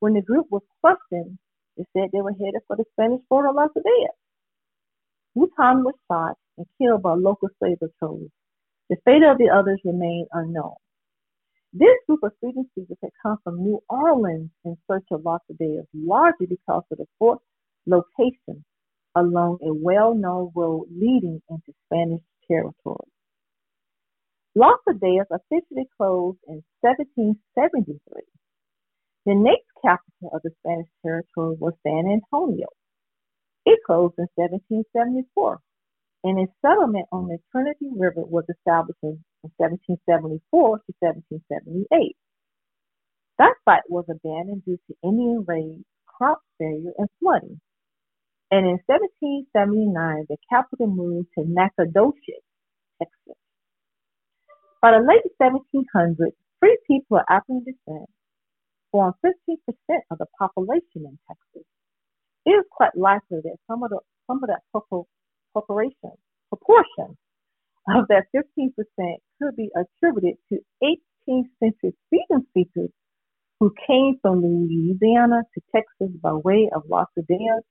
when 0.00 0.14
the 0.14 0.22
group 0.22 0.46
was 0.50 0.62
questioned, 0.82 1.38
they 1.76 1.84
said 1.92 2.10
they 2.12 2.22
were 2.22 2.32
headed 2.32 2.62
for 2.66 2.76
the 2.76 2.84
Spanish 2.92 3.20
border 3.28 3.48
of 3.48 3.56
Las 3.56 3.70
Vegas. 3.74 4.16
Mouton 5.36 5.84
was 5.84 5.94
shot 6.10 6.36
and 6.56 6.66
killed 6.78 7.02
by 7.02 7.14
local 7.14 7.48
slave. 7.58 7.78
The 7.80 8.96
fate 9.04 9.22
of 9.22 9.38
the 9.38 9.50
others 9.54 9.80
remained 9.84 10.28
unknown. 10.32 10.74
This 11.72 11.98
group 12.06 12.20
of 12.22 12.32
freedom 12.40 12.70
seekers 12.74 12.96
had 13.02 13.10
come 13.22 13.36
from 13.44 13.62
New 13.62 13.82
Orleans 13.88 14.50
in 14.64 14.78
search 14.90 15.04
of 15.10 15.24
Los 15.24 15.40
Adaes, 15.50 15.84
largely 15.92 16.46
because 16.46 16.84
of 16.90 16.98
the 16.98 17.06
fort 17.18 17.40
location 17.86 18.64
along 19.14 19.58
a 19.62 19.74
well-known 19.74 20.52
road 20.54 20.86
leading 20.90 21.42
into 21.50 21.72
Spanish 21.86 22.22
territory. 22.48 23.08
Los 24.54 24.78
Adaes 24.88 25.26
officially 25.30 25.86
closed 25.98 26.38
in 26.48 26.62
1773. 26.80 28.22
The 29.26 29.34
next 29.34 29.66
capital 29.82 30.30
of 30.32 30.42
the 30.44 30.52
Spanish 30.60 30.86
territory 31.02 31.56
was 31.58 31.74
San 31.82 32.06
Antonio. 32.06 32.68
It 33.66 33.80
closed 33.84 34.14
in 34.18 34.28
1774, 34.36 35.58
and 36.22 36.38
a 36.38 36.46
settlement 36.62 37.06
on 37.10 37.26
the 37.26 37.38
Trinity 37.50 37.90
River 37.90 38.22
was 38.22 38.44
established 38.48 39.02
in 39.02 39.18
1774 39.58 40.78
to 40.78 40.92
1778. 41.02 42.14
That 43.38 43.54
site 43.64 43.90
was 43.90 44.06
abandoned 44.08 44.64
due 44.64 44.78
to 44.86 44.94
Indian 45.02 45.42
raids, 45.44 45.82
crop 46.06 46.38
failure, 46.56 46.94
and 46.96 47.08
flooding. 47.18 47.60
And 48.52 48.62
in 48.62 48.78
1779, 48.86 50.26
the 50.28 50.38
capital 50.48 50.86
moved 50.86 51.34
to 51.34 51.42
Nacogdoches, 51.42 52.46
Texas. 53.02 53.34
By 54.80 54.94
the 54.94 55.02
late 55.02 55.26
1700s, 55.42 56.38
free 56.60 56.78
people 56.86 57.18
of 57.18 57.26
African 57.28 57.66
descent 57.66 58.06
formed 58.96 59.14
15% 59.24 59.58
of 60.10 60.18
the 60.18 60.26
population 60.38 61.04
in 61.04 61.18
Texas. 61.28 61.68
It 62.46 62.52
is 62.52 62.64
quite 62.70 62.96
likely 62.96 63.40
that 63.44 63.56
some 63.68 63.82
of 63.82 63.90
the 63.90 64.00
some 64.26 64.40
of 64.42 64.48
that 64.48 64.62
proportion 64.72 66.12
proportion 66.48 67.18
of 67.88 68.06
that 68.08 68.24
15% 68.34 68.72
could 69.42 69.56
be 69.56 69.68
attributed 69.76 70.38
to 70.48 70.58
18th 70.82 71.50
century 71.60 71.94
freedom 72.08 72.46
seekers 72.54 72.90
who 73.60 73.74
came 73.86 74.18
from 74.22 74.42
Louisiana 74.42 75.42
to 75.54 75.60
Texas 75.74 76.16
by 76.22 76.32
way 76.32 76.70
of 76.74 76.84
Los 76.88 77.08
Angeles 77.18 77.64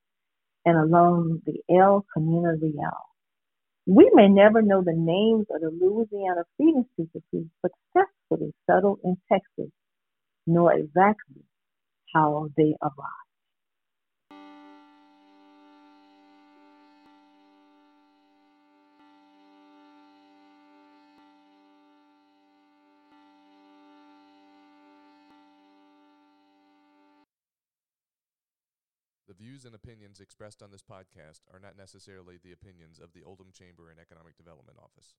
and 0.66 0.78
along 0.78 1.42
the 1.46 1.60
El 1.76 2.06
Camino 2.14 2.58
Real. 2.62 3.00
We 3.88 4.10
may 4.14 4.30
never 4.30 4.62
know 4.62 4.84
the 4.84 4.96
names 4.96 5.48
of 5.52 5.62
the 5.62 5.72
Louisiana 5.72 6.44
freedom 6.58 6.86
seekers 6.98 7.24
who 7.32 7.48
successfully 7.66 8.54
settled 8.70 9.00
in 9.04 9.18
Texas, 9.32 9.72
nor 10.46 10.74
exactly 10.74 11.44
how 12.14 12.50
they 12.58 12.76
arrived. 12.82 13.26
The 29.28 29.34
views 29.34 29.66
and 29.66 29.74
opinions 29.74 30.20
expressed 30.20 30.62
on 30.62 30.72
this 30.72 30.84
podcast 30.84 31.42
are 31.52 31.60
not 31.60 31.76
necessarily 31.76 32.38
the 32.38 32.52
opinions 32.54 33.00
of 33.00 33.12
the 33.12 33.24
Oldham 33.24 33.52
Chamber 33.52 33.90
and 33.90 34.00
Economic 34.00 34.38
Development 34.38 34.78
Office. 34.78 35.16